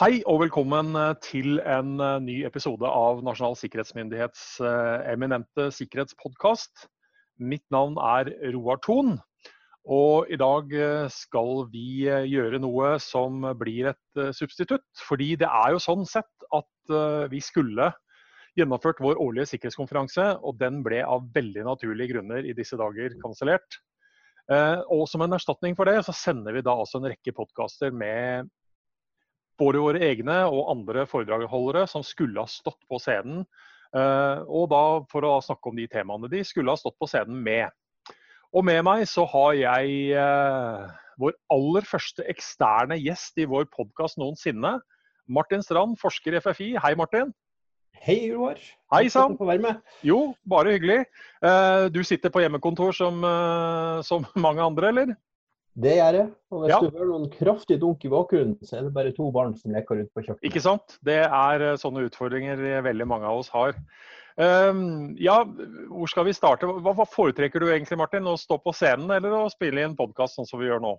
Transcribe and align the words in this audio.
Hei 0.00 0.22
og 0.24 0.38
velkommen 0.40 0.94
eh, 0.96 1.10
til 1.20 1.58
en 1.68 1.98
eh, 2.00 2.20
ny 2.24 2.34
episode 2.48 2.88
av 2.88 3.18
Nasjonal 3.26 3.58
sikkerhetsmyndighets 3.60 4.44
eh, 4.64 5.02
eminente 5.12 5.66
sikkerhetspodkast. 5.76 6.86
Mitt 7.44 7.66
navn 7.74 7.98
er 8.00 8.30
Roar 8.54 8.80
Thon, 8.80 9.18
og 9.84 10.30
i 10.32 10.38
dag 10.40 10.72
skal 11.12 11.66
vi 11.74 12.06
gjøre 12.08 12.62
noe 12.64 12.94
som 13.04 13.44
blir 13.60 13.90
et 13.90 14.22
substitutt. 14.32 14.86
Fordi 15.04 15.34
det 15.42 15.50
er 15.50 15.74
jo 15.74 15.84
sånn 15.84 16.08
sett 16.08 16.48
at 16.56 16.94
vi 17.32 17.42
skulle 17.44 17.90
gjennomført 18.56 19.02
vår 19.04 19.20
årlige 19.20 19.50
sikkerhetskonferanse, 19.52 20.28
og 20.40 20.56
den 20.62 20.80
ble 20.86 21.02
av 21.04 21.28
veldig 21.36 21.66
naturlige 21.68 22.14
grunner 22.14 22.48
i 22.48 22.56
disse 22.56 22.78
dager 22.80 23.18
kansellert. 23.20 23.80
Og 24.92 25.04
som 25.10 25.24
en 25.26 25.34
erstatning 25.34 25.76
for 25.76 25.90
det, 25.90 25.98
så 26.06 26.14
sender 26.14 26.54
vi 26.54 26.64
da 26.64 26.76
altså 26.78 27.00
en 27.00 27.10
rekke 27.10 27.34
podkaster 27.36 27.90
med 27.90 28.52
både 29.60 29.82
våre 29.82 30.00
egne 30.04 30.38
og 30.48 30.70
andre 30.72 31.04
foredragsholdere 31.08 31.84
som 31.90 32.04
skulle 32.06 32.42
ha 32.42 32.50
stått 32.50 32.80
på 32.90 33.00
scenen. 33.02 33.44
Eh, 33.92 34.40
og 34.48 34.70
da 34.72 34.82
for 35.12 35.26
å 35.28 35.36
snakke 35.44 35.68
om 35.68 35.76
de 35.76 35.88
temaene 35.90 36.30
de 36.32 36.40
skulle 36.48 36.72
ha 36.72 36.80
stått 36.80 36.96
på 37.00 37.08
scenen 37.10 37.42
med. 37.44 37.68
Og 38.52 38.64
med 38.68 38.82
meg 38.84 39.04
så 39.08 39.24
har 39.28 39.52
jeg 39.56 40.16
eh, 40.16 40.86
vår 41.20 41.36
aller 41.52 41.86
første 41.88 42.24
eksterne 42.28 42.98
gjest 43.00 43.40
i 43.40 43.48
vår 43.48 43.68
podkast 43.72 44.20
noensinne. 44.20 44.78
Martin 45.32 45.64
Strand, 45.64 45.96
forsker 46.00 46.36
i 46.36 46.42
FFI. 46.42 46.70
Hei, 46.82 46.94
Martin. 46.98 47.32
Hei, 48.02 48.32
Roar. 48.32 48.58
Hei 48.92 49.06
sann. 49.12 49.36
Jo, 50.04 50.32
bare 50.48 50.74
hyggelig. 50.74 51.04
Eh, 51.44 51.84
du 51.92 52.00
sitter 52.04 52.32
på 52.32 52.42
hjemmekontor 52.42 52.96
som, 52.96 53.20
som 54.04 54.26
mange 54.40 54.64
andre, 54.64 54.90
eller? 54.92 55.14
Det 55.72 55.92
gjør 55.96 56.16
jeg. 56.18 56.28
Og 56.52 56.64
hvis 56.64 56.72
ja. 56.74 56.78
du 56.82 56.96
hører 56.98 57.10
noen 57.14 57.30
kraftig 57.32 57.78
dunk 57.80 58.02
i 58.04 58.10
bakgrunnen, 58.12 58.56
så 58.66 58.78
er 58.78 58.86
det 58.86 58.94
bare 58.96 59.12
to 59.16 59.30
barn 59.32 59.54
som 59.56 59.72
leker 59.72 60.02
ute 60.02 60.10
på 60.12 60.24
kjøkkenet. 60.26 60.48
Ikke 60.50 60.60
sant. 60.64 60.98
Det 61.06 61.22
er 61.24 61.64
eh, 61.64 61.78
sånne 61.80 62.04
utfordringer 62.10 62.60
veldig 62.84 63.06
mange 63.08 63.30
av 63.30 63.40
oss 63.40 63.48
har. 63.54 63.78
Um, 64.36 65.12
ja, 65.20 65.42
hvor 65.92 66.08
skal 66.08 66.24
vi 66.28 66.32
starte? 66.36 66.68
Hva, 66.68 66.94
hva, 66.96 67.06
foretrekker 67.08 67.60
du 67.60 67.68
egentlig, 67.68 67.98
Martin? 68.00 68.28
Å 68.28 68.38
stå 68.40 68.58
på 68.64 68.72
scenen 68.76 69.12
eller 69.12 69.34
å 69.36 69.50
spille 69.52 69.80
i 69.80 69.86
en 69.88 69.96
podkast 69.96 70.38
sånn 70.38 70.48
som 70.48 70.60
vi 70.60 70.68
gjør 70.68 70.80
nå? 70.84 70.92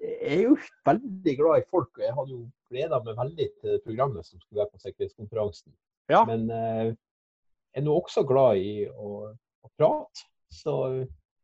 Jeg 0.00 0.40
er 0.40 0.42
jo 0.44 0.56
veldig 0.84 1.34
glad 1.38 1.62
i 1.62 1.68
folk, 1.72 1.92
og 1.96 2.04
jeg 2.04 2.16
hadde 2.16 2.34
jo 2.34 2.42
gleda 2.72 3.00
meg 3.04 3.20
veldig 3.20 3.46
til 3.62 3.78
programmet 3.84 4.28
som 4.28 4.40
skulle 4.40 4.62
være 4.62 4.72
på 4.74 4.82
sikkerhetskonferansen. 4.84 5.72
Ja. 6.12 6.24
Men 6.28 6.48
uh, 6.52 6.88
jeg 6.92 7.82
er 7.82 7.86
nå 7.86 7.96
også 8.00 8.24
glad 8.28 8.60
i 8.60 8.88
å, 8.88 9.30
å 9.32 9.72
prate, 9.76 10.28
så 10.52 10.76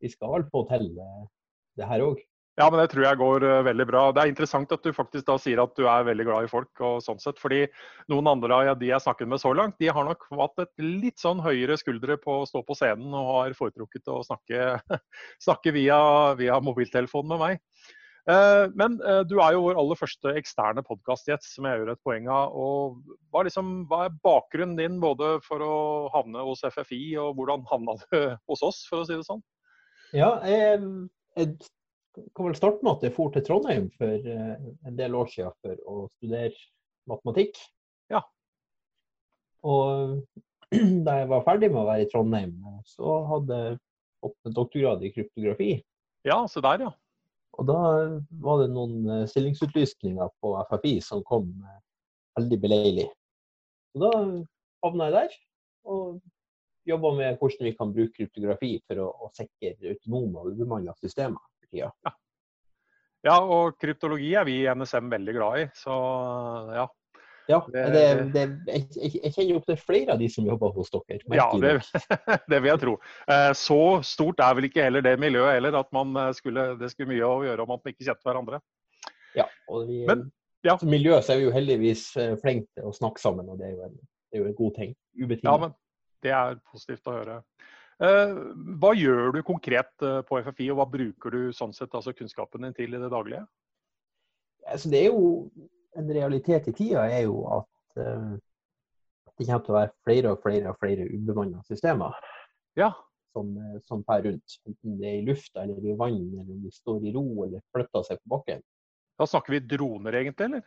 vi 0.00 0.12
skal 0.12 0.36
vel 0.36 0.44
få 0.52 0.66
til 0.68 0.90
uh, 1.00 1.24
det 1.78 1.88
her 1.88 2.04
òg. 2.04 2.20
Ja, 2.60 2.66
men 2.68 2.82
det 2.82 2.90
tror 2.92 3.06
jeg 3.06 3.16
går 3.16 3.44
uh, 3.48 3.62
veldig 3.64 3.84
bra. 3.88 4.00
Det 4.12 4.20
er 4.20 4.28
interessant 4.28 4.72
at 4.74 4.84
du 4.84 4.92
faktisk 4.92 5.24
da 5.24 5.38
sier 5.40 5.62
at 5.62 5.72
du 5.78 5.86
er 5.88 6.04
veldig 6.04 6.26
glad 6.28 6.44
i 6.44 6.50
folk. 6.50 6.70
og 6.84 6.98
sånn 7.00 7.20
sett, 7.22 7.38
fordi 7.40 7.62
Noen 8.12 8.28
andre 8.28 8.58
av 8.74 8.80
de 8.80 8.90
jeg 8.90 9.00
snakket 9.00 9.30
med 9.30 9.40
så 9.40 9.54
langt, 9.56 9.78
de 9.80 9.88
har 9.88 10.04
nok 10.04 10.26
hatt 10.36 10.66
et 10.66 10.84
litt 10.84 11.22
sånn 11.22 11.40
høyere 11.40 11.78
skuldre 11.80 12.18
på 12.20 12.42
å 12.42 12.48
stå 12.48 12.60
på 12.68 12.76
scenen 12.76 13.14
og 13.16 13.30
har 13.38 13.56
foretrukket 13.56 14.12
å 14.12 14.20
snakke, 14.26 14.76
snakke 15.46 15.72
via, 15.72 15.98
via 16.36 16.58
mobiltelefonen 16.60 17.32
med 17.32 17.40
meg. 17.40 17.64
Uh, 18.28 18.68
men 18.78 19.00
uh, 19.00 19.22
du 19.26 19.38
er 19.42 19.56
jo 19.56 19.64
vår 19.64 19.80
aller 19.80 19.98
første 19.98 20.34
eksterne 20.38 20.84
podkastgjest, 20.86 21.48
som 21.56 21.66
jeg 21.66 21.80
gjør 21.80 21.94
et 21.94 22.02
poeng 22.04 22.28
av. 22.30 22.52
og 22.52 23.00
hva, 23.32 23.46
liksom, 23.48 23.72
hva, 23.88 24.04
er 24.10 24.20
bakgrunnen 24.22 24.76
din 24.76 25.00
både 25.02 25.38
for 25.46 25.64
å 25.64 25.74
havne 26.12 26.44
hos 26.44 26.62
FFI, 26.68 27.00
og 27.24 27.40
hvordan 27.40 27.64
havna 27.72 27.96
du 28.04 28.20
hos 28.52 28.62
oss, 28.62 28.84
for 28.92 29.00
å 29.00 29.08
si 29.08 29.16
det 29.16 29.24
sånn? 29.26 29.42
Ja, 30.12 30.36
jeg 30.44 30.84
jeg 31.38 31.56
kan 32.36 32.46
vel 32.46 32.56
starte 32.56 32.84
med 32.84 32.96
at 32.96 33.06
jeg 33.06 33.14
for 33.16 33.32
til 33.32 33.44
Trondheim 33.46 33.88
for 33.96 34.32
eh, 34.34 34.56
en 34.88 34.98
del 34.98 35.14
år 35.16 35.30
siden 35.32 35.54
for 35.64 35.84
å 35.88 36.06
studere 36.18 36.52
matematikk. 37.10 37.60
Ja. 38.12 38.22
Og 39.66 40.18
da 41.06 41.20
jeg 41.20 41.30
var 41.32 41.46
ferdig 41.46 41.70
med 41.72 41.82
å 41.82 41.88
være 41.88 42.06
i 42.06 42.10
Trondheim, 42.12 42.56
så 42.88 43.22
hadde 43.30 43.62
jeg 43.62 43.80
fått 44.22 44.52
doktorgrad 44.58 45.06
i 45.06 45.12
kryptografi. 45.14 45.72
Ja, 46.28 46.42
se 46.48 46.62
der, 46.64 46.86
ja. 46.86 46.92
Og 47.60 47.68
da 47.68 47.78
var 48.44 48.62
det 48.62 48.70
noen 48.72 49.08
eh, 49.08 49.24
stillingsutlysninger 49.28 50.30
på 50.40 50.54
FFI 50.70 50.96
som 51.04 51.24
kom 51.28 51.50
eh, 51.64 51.80
veldig 52.38 52.58
beleilig. 52.62 53.08
Og 53.96 54.06
da 54.06 54.12
havna 54.84 55.08
jeg 55.08 55.16
der. 55.18 55.34
Og 55.92 56.22
jobber 56.88 57.14
med 57.18 57.38
hvordan 57.40 57.68
vi 57.68 57.74
kan 57.78 57.92
bruke 57.94 58.16
kryptografi 58.16 58.72
for 58.86 59.04
å, 59.04 59.08
å 59.26 59.30
sikre 59.36 59.74
autonome 59.92 60.42
og 60.42 60.56
ubemanna 60.56 60.94
systemer 60.98 61.40
for 61.40 61.68
tida. 61.70 61.92
Ja. 62.06 62.14
ja. 63.28 63.36
og 63.42 63.78
kryptologi 63.80 64.32
er 64.38 64.48
vi 64.48 64.58
i 64.62 64.74
NSM 64.74 65.12
veldig 65.12 65.36
glad 65.38 65.62
i, 65.62 65.68
så 65.78 66.00
ja. 66.74 66.88
Ja, 67.50 67.58
det, 67.72 68.30
det, 68.32 68.42
jeg, 68.68 68.84
jeg, 68.94 69.30
kjenner 69.34 69.56
opp 69.58 69.64
til 69.66 69.78
flere 69.80 70.14
av 70.14 70.20
de 70.20 70.28
som 70.30 70.46
jobber 70.46 70.70
hos 70.76 70.92
dere. 70.94 71.18
Ja, 71.34 71.48
det, 71.58 71.72
det, 72.50 72.60
vil 72.60 72.70
jeg 72.70 72.80
tro. 72.84 72.94
Eh, 73.26 73.50
så 73.58 73.80
stort 74.06 74.42
er 74.44 74.54
vel 74.58 74.68
ikke 74.68 74.84
heller 74.86 75.02
det 75.04 75.16
miljøet 75.20 75.56
heller, 75.56 75.80
at 75.80 75.90
man 75.94 76.14
eh, 76.22 76.30
skulle, 76.38 76.68
det 76.78 76.92
skulle 76.92 77.10
mye 77.10 77.26
å 77.26 77.42
gjøre 77.48 77.66
om 77.66 77.74
at 77.74 77.82
man 77.82 77.94
ikke 77.94 78.06
kjente 78.06 78.28
hverandre. 78.28 78.62
Ja, 79.34 79.48
og 79.72 79.90
vi, 79.90 80.02
Men, 80.06 80.28
ja. 80.66 80.76
miljø 80.86 81.18
så 81.18 81.34
er 81.34 81.42
vi 81.42 81.48
jo 81.48 81.54
heldigvis 81.56 82.04
eh, 82.20 82.34
flinke 82.42 82.68
til 82.78 82.90
å 82.92 82.94
snakke 82.94 83.22
sammen, 83.22 83.50
og 83.50 83.58
det 83.58 83.72
er 83.72 83.74
jo 83.74 83.88
en, 83.88 83.98
det 83.98 84.38
er 84.38 84.44
jo 84.44 84.50
en 84.52 84.58
god 84.62 84.76
ting. 84.78 84.94
Ubetinget. 85.18 85.50
Ja, 85.50 85.56
men 85.66 85.74
det 86.22 86.32
er 86.34 86.60
positivt 86.70 87.08
å 87.10 87.16
høre. 87.16 87.38
Eh, 88.02 88.38
hva 88.82 88.92
gjør 88.98 89.36
du 89.36 89.42
konkret 89.46 90.04
eh, 90.04 90.20
på 90.26 90.40
FFI, 90.42 90.70
og 90.72 90.80
hva 90.80 90.86
bruker 90.90 91.34
du 91.34 91.42
sånn 91.54 91.74
sett, 91.76 91.92
altså 91.94 92.14
kunnskapen 92.16 92.64
din 92.66 92.74
til 92.74 92.96
i 92.96 93.02
det 93.02 93.10
daglige? 93.12 93.44
Altså, 94.66 94.90
det 94.92 95.04
er 95.04 95.12
jo 95.12 95.50
En 95.92 96.08
realitet 96.08 96.70
i 96.70 96.72
tida 96.72 97.02
er 97.04 97.26
jo 97.26 97.42
at 97.52 97.98
uh, 98.00 98.30
det 99.36 99.44
kommer 99.44 99.64
til 99.66 99.74
å 99.74 99.76
være 99.76 99.90
flere 100.06 100.30
og 100.32 100.38
flere 100.40 100.70
og 100.70 100.78
flere 100.80 101.04
ubemanna 101.04 101.58
systemer 101.68 102.14
ja. 102.80 102.86
som, 103.36 103.50
som 103.84 104.00
fer 104.08 104.24
rundt. 104.24 104.54
Enten 104.64 104.94
det 104.96 105.10
er 105.10 105.18
i 105.18 105.26
lufta 105.26 105.66
eller 105.66 105.84
i 105.84 105.92
vann, 106.00 106.22
eller 106.32 106.48
om 106.48 106.62
de 106.64 106.72
står 106.72 107.04
i 107.04 107.12
ro 107.12 107.26
eller 107.44 107.60
flytter 107.76 108.06
seg 108.08 108.22
på 108.22 108.32
bakken. 108.38 108.64
Da 109.20 109.28
snakker 109.28 109.58
vi 109.58 109.60
droner 109.74 110.16
egentlig, 110.22 110.48
eller? 110.48 110.64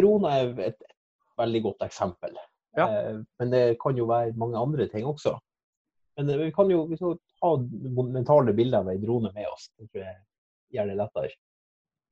Droner 0.00 0.38
er 0.38 0.64
et, 0.70 0.80
et 0.80 1.36
veldig 1.42 1.62
godt 1.68 1.84
eksempel. 1.90 2.40
Ja. 2.78 2.86
Eh, 2.88 3.20
men 3.38 3.50
det 3.50 3.64
kan 3.82 3.98
jo 3.98 4.06
være 4.10 4.36
mange 4.38 4.58
andre 4.58 4.88
ting 4.90 5.06
også. 5.06 5.36
Men 6.18 6.30
eh, 6.30 6.44
vi 6.46 6.52
kan 6.54 6.70
jo 6.70 6.84
vi 6.90 6.98
ha 7.00 7.52
mentale 8.14 8.54
bilder 8.54 8.82
av 8.82 8.92
ei 8.92 8.98
drone 9.02 9.32
med 9.34 9.50
oss. 9.50 9.70
Det 9.78 9.90
tror 9.90 10.04
jeg 10.04 10.18
gjør 10.76 10.92
det 10.92 10.98
lettere. 11.02 11.36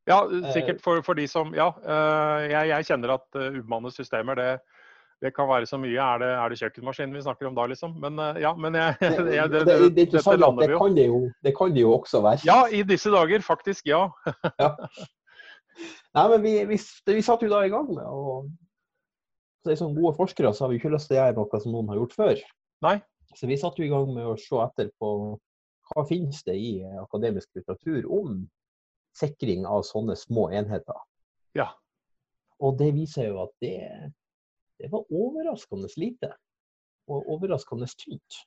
Ja, 0.06 0.20
sikkert 0.54 0.78
for, 0.84 1.00
for 1.02 1.18
de 1.18 1.24
som 1.26 1.48
Ja, 1.56 1.72
eh, 1.82 2.48
jeg, 2.52 2.68
jeg 2.70 2.90
kjenner 2.92 3.16
at 3.16 3.26
ubemannede 3.34 3.94
systemer, 3.94 4.38
det, 4.38 4.50
det 5.22 5.32
kan 5.34 5.48
være 5.50 5.66
så 5.66 5.80
mye. 5.82 5.96
Er 5.98 6.22
det, 6.22 6.30
er 6.34 6.52
det 6.52 6.60
kjøkkenmaskinen 6.60 7.16
vi 7.16 7.24
snakker 7.24 7.50
om 7.50 7.58
da, 7.58 7.66
liksom? 7.70 7.96
Men 8.02 8.22
ja, 8.42 8.54
men 8.54 8.78
jeg, 8.78 8.96
jeg 9.40 9.50
det, 9.50 9.64
det, 9.66 9.78
det, 9.96 10.08
dette 10.14 10.36
lander 10.38 10.66
vi 10.66 10.76
jo. 10.76 10.82
Kan 10.84 11.02
jo. 11.02 11.20
Det 11.42 11.56
kan 11.58 11.74
det 11.74 11.82
jo 11.82 11.96
også 11.98 12.22
være. 12.26 12.46
Ja, 12.46 12.60
i 12.70 12.84
disse 12.86 13.10
dager 13.14 13.42
faktisk, 13.46 13.86
ja. 13.90 14.06
ja. 14.62 14.74
Nei, 16.16 16.28
men 16.32 16.40
vi, 16.40 16.52
vi, 16.70 16.78
vi 17.12 17.24
satt 17.24 17.42
jo 17.44 17.50
da 17.52 17.66
i 17.66 17.72
gang 17.72 17.90
med 17.90 18.06
å 18.06 18.38
Som 19.74 19.96
gode 19.96 20.14
forskere 20.18 20.52
så 20.54 20.64
har 20.64 20.72
vi 20.72 20.80
ikke 20.80 20.92
lyst 20.94 21.10
til 21.10 21.18
å 21.18 21.24
gjøre 21.24 21.36
noe 21.40 21.60
som 21.62 21.74
noen 21.74 21.90
har 21.92 22.00
gjort 22.02 22.16
før. 22.16 22.44
Nei. 22.86 22.96
Så 23.36 23.48
vi 23.50 23.58
satte 23.60 23.84
i 23.84 23.90
gang 23.90 24.08
med 24.14 24.28
å 24.30 24.36
se 24.40 24.60
etter 24.62 24.92
på 25.00 25.10
hva 25.90 26.04
finnes 26.08 26.42
det 26.46 26.56
i 26.58 26.70
akademisk 27.02 27.50
litteratur 27.58 28.06
om 28.10 28.40
sikring 29.16 29.66
av 29.68 29.84
sånne 29.86 30.16
små 30.18 30.48
enheter. 30.54 30.98
Ja. 31.56 31.70
Og 32.62 32.78
det 32.80 32.92
viser 32.96 33.30
jo 33.30 33.42
at 33.44 33.54
det, 33.62 33.76
det 34.80 34.90
var 34.92 35.06
overraskende 35.12 35.90
lite. 36.00 36.32
Og 37.06 37.28
overraskende 37.36 37.88
tynt. 38.00 38.42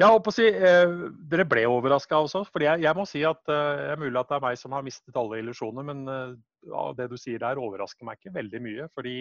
Ja, 0.00 0.08
å 0.16 0.32
si, 0.32 0.46
eh, 0.48 0.92
Dere 1.28 1.44
ble 1.44 1.66
overraska 1.68 2.22
også. 2.24 2.46
for 2.48 2.64
jeg, 2.64 2.80
jeg, 2.80 2.96
må 2.96 3.04
si 3.08 3.24
at 3.28 3.48
eh, 3.52 3.90
er 3.92 4.00
mulig 4.00 4.16
at 4.16 4.30
det 4.30 4.38
er 4.38 4.44
meg 4.46 4.60
som 4.60 4.72
har 4.72 4.84
mistet 4.86 5.18
alle 5.20 5.42
illusjoner, 5.42 5.84
men 5.84 6.06
eh, 6.08 6.94
det 6.96 7.10
du 7.10 7.18
sier 7.20 7.42
der 7.42 7.60
overrasker 7.60 8.06
meg 8.08 8.20
ikke 8.20 8.36
veldig 8.38 8.62
mye. 8.64 8.88
fordi 8.96 9.16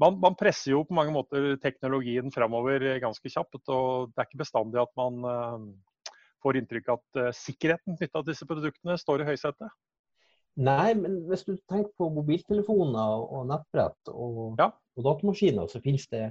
man, 0.00 0.16
man, 0.22 0.36
presser 0.38 0.74
jo 0.74 0.82
på 0.86 0.96
mange 0.96 1.12
måter 1.14 1.54
teknologien 1.62 2.32
framover 2.34 2.82
ganske 3.02 3.32
kjapt. 3.32 3.60
og 3.68 4.10
Det 4.10 4.22
er 4.22 4.28
ikke 4.28 4.42
bestandig 4.42 4.80
at 4.82 4.92
man 4.98 5.22
uh, 5.26 5.68
får 6.44 6.60
inntrykk 6.60 6.90
av 6.90 7.00
at 7.00 7.20
uh, 7.20 7.30
sikkerheten 7.36 7.98
knytta 7.98 8.22
til 8.22 8.32
disse 8.32 8.48
produktene 8.48 8.98
står 9.00 9.24
i 9.24 9.30
høysetet. 9.30 9.72
Nei, 10.60 10.92
men 10.98 11.22
hvis 11.30 11.46
du 11.46 11.54
tenker 11.70 11.92
på 11.96 12.10
mobiltelefoner 12.12 13.22
og 13.22 13.46
nettbrett 13.48 14.10
og, 14.12 14.58
ja. 14.60 14.70
og 14.98 15.06
datamaskiner, 15.06 15.68
så 15.70 15.80
finnes 15.84 16.08
det 16.10 16.26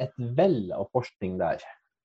et 0.00 0.14
vell 0.38 0.72
av 0.74 0.88
forskning 0.96 1.36
der. 1.42 1.62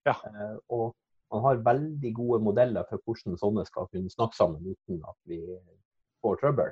Ja. 0.09 0.18
Uh, 0.25 0.57
og 0.74 0.88
man 1.33 1.44
har 1.44 1.63
veldig 1.63 2.12
gode 2.15 2.42
modeller 2.44 2.86
for 2.89 3.04
hvordan 3.04 3.39
sånne 3.39 3.65
skal 3.68 3.89
kunne 3.92 4.12
snakke 4.12 4.38
sammen 4.38 4.63
uten 4.74 5.01
at 5.04 5.18
vi 5.27 5.42
får 6.24 6.39
trøbbel. 6.42 6.71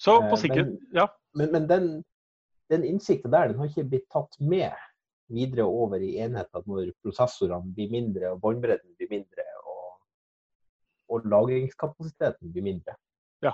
Så 0.00 0.14
på 0.30 0.36
sikkerhet, 0.40 0.78
ja. 0.96 1.04
Men, 1.36 1.50
men 1.52 1.66
den, 1.68 1.88
den 2.72 2.84
innsikten 2.88 3.32
der 3.34 3.50
den 3.50 3.58
har 3.60 3.68
ikke 3.68 3.84
blitt 3.90 4.08
tatt 4.12 4.38
med 4.40 4.72
videre 5.30 5.66
over 5.68 6.00
i 6.02 6.14
enheter 6.24 6.64
når 6.66 6.94
prosessorene 7.04 7.74
blir 7.76 7.92
mindre 7.92 8.32
og 8.32 8.40
båndbredden 8.42 8.96
blir 8.98 9.10
mindre 9.12 9.44
og, 9.60 9.98
og 11.12 11.28
lagringskapasiteten 11.30 12.50
blir 12.54 12.64
mindre. 12.66 12.96
Ja. 13.44 13.52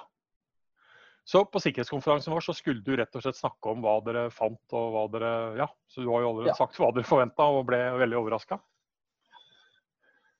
Så 1.26 1.43
på 1.50 1.60
sikkerhetskonferansen 1.60 2.32
vår 2.32 2.46
så 2.46 2.54
skulle 2.56 2.84
du 2.87 2.94
rett 2.96 3.19
og 3.19 3.26
slett 3.26 3.38
snakke 3.40 3.72
om 3.72 3.82
hva 3.84 3.98
dere 4.06 4.28
fant 4.31 4.76
og 4.78 4.94
hva 4.94 5.04
dere 5.16 5.32
Ja, 5.58 5.66
så 5.90 6.04
du 6.04 6.08
har 6.12 6.22
jo 6.22 6.31
allerede 6.31 6.54
Ja. 6.54 6.58
sagt 6.62 6.78
hva 6.78 6.93
dere 6.94 7.08
forventa 7.08 7.48
og 7.50 7.66
ble 7.69 7.82
veldig 7.98 8.20
overraska. 8.22 8.60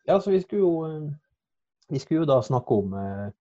Ja, 0.07 0.21
så 0.21 0.31
vi 0.31 0.39
skulle 0.45 0.63
jo, 0.63 0.85
eh, 0.87 1.11
vi 1.91 1.99
skulle 1.99 2.23
jo 2.23 2.31
da 2.31 2.39
snakke 2.47 2.79
om, 2.79 2.95
eh, 2.95 3.33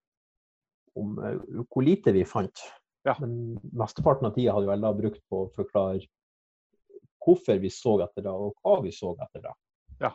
om 0.99 1.17
eh, 1.19 1.63
hvor 1.69 1.85
lite 1.85 2.13
vi 2.15 2.25
fant. 2.27 2.63
Ja. 3.05 3.15
Men 3.21 3.57
mesteparten 3.77 4.27
av 4.29 4.35
tida 4.35 4.55
hadde 4.55 4.69
vel 4.71 4.85
da 4.85 4.93
brukt 4.97 5.21
på 5.29 5.45
å 5.45 5.51
forklare 5.55 6.01
hvorfor 7.25 7.59
vi 7.61 7.71
så 7.73 7.97
etter 8.05 8.25
det, 8.25 8.31
og 8.31 8.55
hva 8.61 8.79
vi 8.85 8.93
så 8.93 9.15
etter 9.17 9.43
det. 9.45 9.53
Ja. 10.01 10.13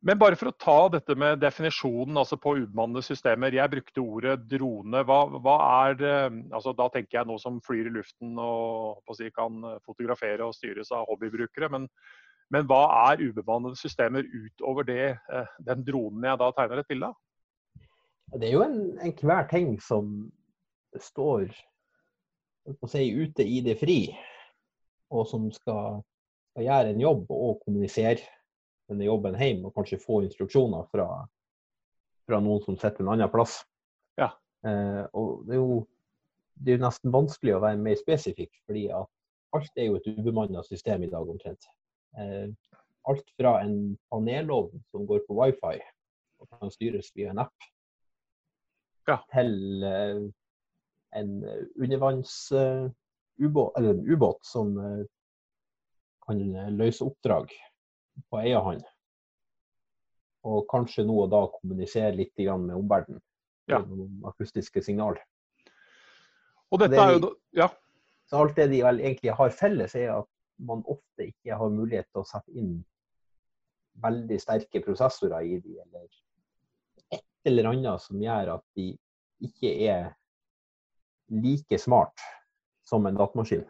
Men 0.00 0.16
bare 0.16 0.36
for 0.40 0.48
å 0.48 0.56
ta 0.56 0.78
dette 0.94 1.12
med 1.18 1.42
definisjonen 1.42 2.16
altså 2.16 2.38
på 2.40 2.54
ubemannede 2.56 3.02
systemer. 3.04 3.52
Jeg 3.52 3.72
brukte 3.74 4.00
ordet 4.00 4.38
drone. 4.48 5.02
Hva, 5.04 5.18
hva 5.44 5.56
er 5.90 6.06
altså 6.08 6.72
Da 6.76 6.86
tenker 6.88 7.18
jeg 7.18 7.28
noe 7.28 7.42
som 7.42 7.58
flyr 7.66 7.90
i 7.90 7.92
luften 7.98 8.38
og 8.40 9.12
si, 9.18 9.28
kan 9.36 9.60
fotografere 9.84 10.46
og 10.46 10.56
styres 10.56 10.88
av 10.96 11.04
hobbybrukere. 11.10 11.68
Men, 11.76 11.84
men 12.54 12.70
hva 12.70 12.80
er 13.10 13.26
ubemannede 13.26 13.76
systemer 13.76 14.24
utover 14.24 14.88
det, 14.88 15.12
eh, 15.20 15.52
den 15.68 15.84
dronen 15.84 16.24
jeg 16.30 16.40
da 16.40 16.48
tegner 16.56 16.80
et 16.80 16.88
bilde 16.88 17.12
av? 17.12 17.20
Det 18.30 18.46
er 18.46 18.54
jo 18.54 18.62
en, 18.62 18.82
enhver 19.02 19.48
ting 19.50 19.74
som 19.82 20.30
står 20.98 21.48
si, 22.86 23.06
ute 23.10 23.42
i 23.42 23.60
det 23.66 23.76
fri, 23.80 24.00
og 25.10 25.26
som 25.26 25.48
skal, 25.54 26.02
skal 26.52 26.66
gjøre 26.66 26.92
en 26.92 27.02
jobb 27.02 27.32
og 27.34 27.62
kommunisere 27.64 28.22
denne 28.90 29.06
jobben 29.06 29.38
hjem, 29.38 29.64
og 29.66 29.74
kanskje 29.74 30.00
få 30.02 30.20
instruksjoner 30.26 30.86
fra, 30.90 31.06
fra 32.26 32.40
noen 32.42 32.62
som 32.66 32.78
sitter 32.78 33.04
en 33.04 33.12
annen 33.14 33.30
plass. 33.32 33.60
Ja. 34.18 34.32
Eh, 34.66 35.04
og 35.16 35.46
det 35.48 35.56
er, 35.56 35.62
jo, 35.62 35.80
det 36.58 36.74
er 36.74 36.78
jo 36.78 36.84
nesten 36.86 37.14
vanskelig 37.14 37.56
å 37.56 37.62
være 37.64 37.82
mer 37.82 37.98
spesifikk, 37.98 38.52
fordi 38.66 38.88
at 38.94 39.10
alt 39.56 39.78
er 39.78 39.90
jo 39.90 39.98
et 39.98 40.10
ubemanna 40.10 40.62
system 40.66 41.06
i 41.06 41.10
dag 41.10 41.30
omtrent. 41.30 41.70
Eh, 42.18 42.50
alt 43.10 43.34
fra 43.38 43.56
en 43.64 43.96
panelovn 44.12 44.82
som 44.90 45.06
går 45.08 45.24
på 45.26 45.38
wifi 45.38 45.78
og 46.40 46.48
kan 46.50 46.72
styres 46.72 47.10
via 47.16 47.32
en 47.32 47.42
app, 47.42 47.70
Ja. 49.10 49.16
til 49.34 49.82
eh, 49.86 50.20
en 51.18 51.32
undervanns 51.76 52.34
eh, 52.54 52.86
ubåt, 53.42 53.72
eller 53.78 53.96
en 53.96 54.06
ubåt 54.06 54.44
som 54.46 54.76
eh, 54.78 55.02
kan 56.26 56.42
løse 56.76 57.04
oppdrag 57.04 57.50
på 58.30 58.40
egen 58.44 58.62
hånd. 58.62 58.84
Og 60.46 60.64
kanskje 60.70 61.04
nå 61.08 61.16
og 61.24 61.32
da 61.32 61.42
kommunisere 61.58 62.14
litt 62.16 62.38
med 62.38 62.76
omverdenen 62.76 63.20
Ja. 63.68 63.78
gjennom 63.82 64.24
akustiske 64.26 64.82
signal. 64.82 65.18
Og 66.70 66.78
dette 66.80 66.94
Det 66.96 66.98
er 67.02 67.18
jo 67.18 67.36
Ja. 67.52 67.68
Så 68.30 68.38
alt 68.38 68.54
det 68.56 68.70
de 68.70 68.82
vel 68.82 69.00
egentlig 69.00 69.32
har 69.34 69.50
felles, 69.50 69.94
er 69.94 70.12
at 70.20 70.28
man 70.58 70.84
ofte 70.86 71.26
ikke 71.26 71.56
har 71.56 71.70
mulighet 71.70 72.06
til 72.12 72.20
å 72.22 72.28
sette 72.28 72.52
inn 72.54 72.84
veldig 74.00 74.38
sterke 74.40 74.82
prosessorer 74.84 75.42
i 75.42 75.58
de, 75.58 75.80
eller 75.82 76.06
et 77.10 77.24
eller 77.44 77.70
annet 77.70 78.02
som 78.04 78.20
gjør 78.20 78.54
at 78.56 78.64
de 78.76 78.90
ikke 79.40 79.72
er 79.88 80.10
like 81.30 81.78
smart 81.78 82.22
som 82.86 83.06
en 83.06 83.16
datamaskin. 83.18 83.64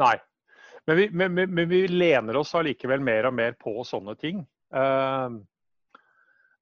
Nei. 0.00 0.16
Men 0.86 0.98
vi, 0.98 1.08
men, 1.14 1.34
men, 1.36 1.68
vi 1.70 1.84
lener 1.88 2.36
oss 2.40 2.54
allikevel 2.58 3.02
mer 3.04 3.28
og 3.28 3.36
mer 3.36 3.54
på 3.60 3.76
sånne 3.86 4.16
ting. 4.18 4.40
Eh, 4.74 5.36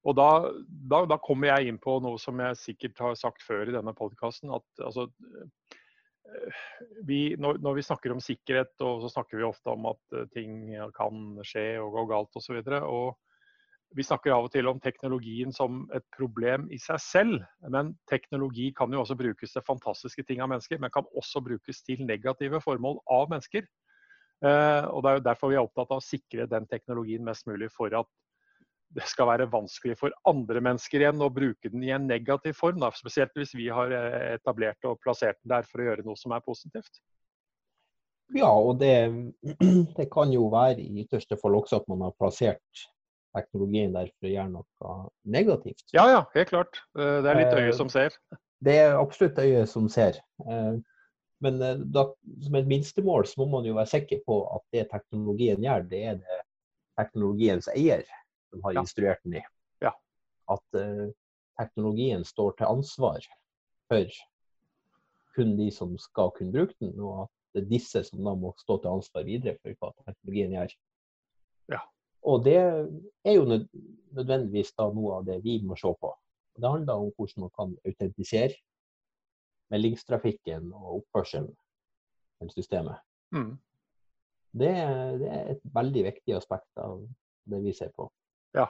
og 0.01 0.17
da, 0.17 0.29
da, 0.67 1.03
da 1.09 1.17
kommer 1.21 1.53
jeg 1.53 1.71
inn 1.71 1.79
på 1.81 1.97
noe 2.03 2.19
som 2.21 2.39
jeg 2.41 2.59
sikkert 2.59 3.01
har 3.01 3.17
sagt 3.17 3.45
før 3.45 3.69
i 3.69 3.75
denne 3.75 3.93
podkasten. 3.97 4.53
At 4.53 4.85
altså 4.85 5.07
når, 7.41 7.59
når 7.61 7.75
vi 7.77 7.85
snakker 7.85 8.13
om 8.13 8.21
sikkerhet, 8.23 8.73
og 8.85 9.03
så 9.03 9.11
snakker 9.15 9.39
vi 9.39 9.47
ofte 9.47 9.73
om 9.73 9.89
at 9.91 10.17
eh, 10.17 10.29
ting 10.33 10.69
kan 10.95 11.43
skje 11.47 11.65
og 11.81 11.97
gå 11.97 12.07
galt 12.13 12.37
osv. 12.37 12.59
Og, 12.61 12.65
så 12.67 12.81
og 12.85 13.30
vi 13.95 14.05
snakker 14.05 14.31
av 14.31 14.47
og 14.47 14.53
til 14.53 14.69
om 14.71 14.79
teknologien 14.79 15.51
som 15.55 15.83
et 15.95 16.05
problem 16.15 16.67
i 16.71 16.79
seg 16.79 16.99
selv. 17.03 17.43
Men 17.73 17.93
teknologi 18.09 18.69
kan 18.75 18.93
jo 18.93 19.01
også 19.03 19.17
brukes 19.19 19.53
til 19.53 19.65
fantastiske 19.67 20.23
ting 20.27 20.41
av 20.43 20.51
mennesker, 20.53 20.79
men 20.79 20.93
kan 20.93 21.07
også 21.17 21.43
brukes 21.43 21.83
til 21.83 22.03
negative 22.07 22.61
formål 22.63 23.01
av 23.11 23.29
mennesker. 23.33 23.67
Eh, 24.41 24.83
og 24.87 25.03
Det 25.03 25.11
er 25.11 25.19
jo 25.19 25.27
derfor 25.27 25.51
vi 25.51 25.59
er 25.59 25.65
opptatt 25.65 25.91
av 25.91 25.99
å 25.99 26.05
sikre 26.05 26.47
den 26.49 26.67
teknologien 26.71 27.25
mest 27.25 27.47
mulig 27.49 27.69
for 27.73 27.93
at 27.99 28.09
det 28.91 29.05
skal 29.07 29.29
være 29.29 29.47
vanskelig 29.51 29.95
for 29.99 30.15
andre 30.27 30.59
mennesker 30.63 30.99
igjen 30.99 31.23
å 31.23 31.31
bruke 31.31 31.69
den 31.71 31.83
i 31.85 31.93
en 31.95 32.07
negativ 32.09 32.57
form. 32.59 32.81
Da. 32.83 32.91
Spesielt 32.95 33.35
hvis 33.39 33.53
vi 33.55 33.69
har 33.71 33.91
eh, 33.95 34.37
etablert 34.37 34.87
og 34.87 34.99
plassert 35.03 35.39
den 35.43 35.55
der 35.55 35.67
for 35.67 35.83
å 35.83 35.89
gjøre 35.89 36.07
noe 36.07 36.19
som 36.19 36.35
er 36.35 36.43
positivt. 36.45 37.03
Ja, 38.35 38.51
og 38.55 38.79
det, 38.79 38.95
det 39.99 40.07
kan 40.11 40.31
jo 40.31 40.47
være 40.51 40.79
i 40.79 41.03
ytterste 41.03 41.35
fall 41.39 41.59
også 41.59 41.81
at 41.81 41.91
man 41.91 42.07
har 42.07 42.15
plassert 42.15 42.87
teknologien 43.35 43.93
der 43.95 44.09
for 44.19 44.27
å 44.27 44.31
gjøre 44.33 44.51
noe 44.51 44.95
negativt. 45.25 45.83
Ja, 45.95 46.05
ja, 46.11 46.21
helt 46.35 46.49
klart. 46.51 46.81
Eh, 46.97 47.21
Det 47.23 47.29
er 47.31 47.39
litt 47.39 47.53
øyet 47.53 47.67
øye 47.69 47.75
som 47.77 47.89
ser. 47.89 48.15
Det 48.61 48.75
er 48.77 48.97
absolutt 48.99 49.37
øyet 49.41 49.69
som 49.69 49.89
ser. 49.89 50.19
Eh, 50.47 50.79
Men 51.41 51.55
eh, 51.65 51.77
da, 51.89 52.03
som 52.45 52.55
et 52.59 52.67
minstemål 52.69 53.25
så 53.25 53.39
må 53.41 53.47
man 53.49 53.65
jo 53.65 53.73
være 53.73 53.89
sikker 53.89 54.19
på 54.27 54.35
at 54.55 54.61
det 54.75 54.83
teknologien 54.91 55.63
gjør, 55.63 55.87
det 55.89 56.01
er 56.05 56.19
det 56.21 56.41
teknologiens 56.99 57.67
eier 57.73 58.03
som 58.51 58.61
har 58.61 58.73
Ja. 58.75 58.81
instruert 58.83 59.23
den 59.23 59.39
i. 59.39 59.43
Ja. 59.81 59.91
At 60.47 60.61
eh, 60.77 61.07
teknologien 61.57 62.23
står 62.23 62.57
til 62.57 62.67
ansvar 62.69 63.25
for 63.89 64.05
kun 65.35 65.55
de 65.57 65.71
som 65.71 65.97
skal 65.97 66.29
kunne 66.37 66.51
bruke 66.53 66.75
den, 66.79 66.93
og 66.99 67.23
at 67.23 67.29
det 67.55 67.63
er 67.63 67.69
disse 67.69 68.03
som 68.03 68.21
da 68.23 68.35
må 68.35 68.53
stå 68.59 68.77
til 68.83 68.91
ansvar 68.91 69.23
videre 69.25 69.57
for 69.63 69.73
hva 69.79 69.91
teknologien 70.05 70.51
gjør. 70.59 70.75
Ja. 71.73 71.81
Og 72.27 72.43
det 72.45 72.57
er 72.59 73.33
jo 73.33 73.45
nødvendigvis 73.47 74.73
da 74.77 74.89
noe 74.93 75.19
av 75.19 75.25
det 75.29 75.39
vi 75.45 75.57
må 75.65 75.77
se 75.79 75.89
på. 76.01 76.11
Det 76.61 76.69
handler 76.69 76.99
om 76.99 77.13
hvordan 77.15 77.47
man 77.47 77.53
kan 77.55 77.73
autentisere 77.87 78.57
meldingstrafikken 79.71 80.71
og 80.75 80.99
oppførselen 80.99 81.53
til 82.41 82.51
systemet. 82.57 82.99
Mm. 83.31 83.55
Det, 84.51 84.71
det 85.21 85.31
er 85.31 85.49
et 85.55 85.63
veldig 85.73 86.03
viktig 86.09 86.35
aspekt 86.35 86.83
av 86.83 86.99
det 87.49 87.61
vi 87.63 87.73
ser 87.73 87.93
på. 87.95 88.09
Ja. 88.57 88.67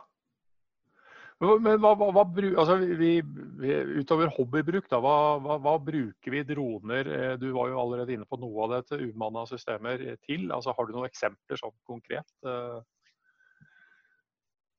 Men 1.42 1.82
hva, 1.82 1.96
hva, 1.98 2.12
hva 2.14 2.24
altså 2.62 2.76
vi, 2.78 3.16
vi, 3.58 3.72
utover 3.98 4.30
hobbybruk, 4.36 4.86
da, 4.92 5.00
hva, 5.02 5.16
hva, 5.42 5.56
hva 5.64 5.74
bruker 5.82 6.36
vi 6.36 6.44
droner 6.46 7.08
eh, 7.10 7.32
Du 7.42 7.48
var 7.56 7.72
jo 7.72 7.80
allerede 7.82 8.14
inne 8.14 8.28
på 8.30 8.38
noe 8.38 8.68
av 8.68 8.76
det 8.76 8.82
til 8.92 9.08
umanna 9.10 9.48
systemer 9.50 10.04
eh, 10.06 10.20
til. 10.22 10.52
Altså, 10.54 10.76
har 10.78 10.86
du 10.86 10.94
noen 10.94 11.10
eksempler 11.10 11.58
sånn 11.58 11.74
konkret? 11.90 12.30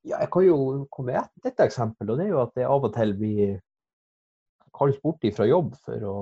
Ja, 0.03 0.19
jeg 0.19 0.31
kan 0.33 0.43
jo 0.43 0.57
komme 0.91 1.13
med 1.13 1.47
et, 1.47 1.59
eksempel, 1.63 2.09
og 2.11 2.19
det 2.19 2.25
er 2.25 2.33
jo 2.33 2.41
at 2.41 2.55
det 2.57 2.65
av 2.67 2.83
og 2.83 2.91
til 2.95 3.13
blir 3.15 3.53
kalt 4.75 4.99
bort 5.03 5.23
fra 5.35 5.47
jobb 5.47 5.77
for 5.85 6.07
å 6.09 6.15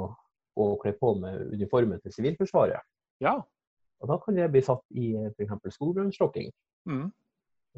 gå 0.58 0.68
og 0.74 0.84
kle 0.84 0.94
på 1.00 1.14
med 1.22 1.56
uniformen 1.56 2.02
til 2.04 2.14
Sivilforsvaret. 2.14 2.84
Ja. 3.24 3.40
Og 4.02 4.10
Da 4.10 4.18
kan 4.22 4.38
jeg 4.38 4.52
bli 4.52 4.62
satt 4.66 4.84
i 4.98 5.14
f.eks. 5.32 5.76
skogbrannslukking. 5.78 6.52
Mm. 6.90 7.10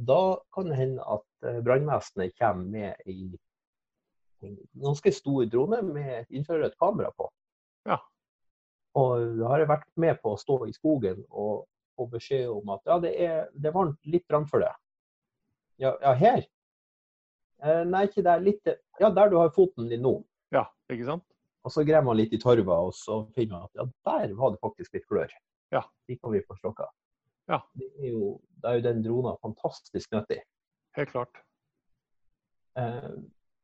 Da 0.08 0.22
kan 0.56 0.72
det 0.72 0.80
hende 0.80 1.04
at 1.06 1.48
eh, 1.48 1.60
brannvesenet 1.64 2.34
kommer 2.40 2.66
med 2.66 2.96
i 3.06 3.28
en 4.44 4.58
ganske 4.82 5.12
stor 5.12 5.46
drone 5.46 5.82
med 5.86 6.26
infrarødt 6.30 6.80
kamera 6.80 7.12
på. 7.16 7.30
Ja. 7.88 8.00
Og 9.00 9.38
da 9.40 9.52
har 9.52 9.64
jeg 9.64 9.72
vært 9.72 9.92
med 10.00 10.20
på 10.24 10.34
å 10.34 10.40
stå 10.40 10.64
i 10.68 10.74
skogen 10.76 11.24
og 11.30 11.68
få 11.98 12.08
beskjed 12.12 12.50
om 12.50 12.74
at 12.74 12.82
ja, 12.90 12.98
det 13.04 13.14
er, 13.22 13.38
det 13.54 13.70
er 13.70 13.78
varmt, 13.78 14.00
litt 14.10 14.26
brann 14.28 14.48
for 14.50 14.64
det. 14.64 14.72
Ja, 15.84 15.92
ja 16.02 16.14
her? 16.16 16.46
Eh, 17.64 17.84
nei, 17.88 18.06
ikke 18.08 18.24
der. 18.26 18.42
Litt 18.44 18.68
Ja, 19.02 19.10
der 19.12 19.30
du 19.32 19.38
har 19.42 19.50
foten 19.56 19.90
din 19.92 20.02
nå. 20.06 20.18
ja, 20.54 20.66
ikke 20.92 21.06
sant? 21.08 21.24
Og 21.64 21.72
så 21.72 21.84
graver 21.88 22.04
man 22.10 22.18
litt 22.20 22.34
i 22.36 22.40
torva, 22.42 22.76
og 22.88 22.92
så 22.96 23.22
finner 23.36 23.56
man 23.62 23.70
at 23.70 23.80
ja, 23.80 23.86
der 24.10 24.34
var 24.36 24.52
det 24.52 24.60
faktisk 24.64 24.94
litt 24.98 25.06
klør. 25.08 25.32
Ja. 25.72 25.82
De 26.10 26.18
kan 26.20 26.32
vi 26.34 26.42
få 26.44 26.58
slokka. 26.60 26.90
Ja. 27.48 27.62
Det 27.80 27.88
er 28.02 28.10
jo, 28.12 28.34
da 28.62 28.74
er 28.74 28.80
jo 28.82 28.84
den 28.90 29.00
drona 29.06 29.32
fantastisk 29.42 30.12
nyttig. 30.12 30.42
Helt 30.98 31.12
klart. 31.16 31.40
Eh, 32.78 33.16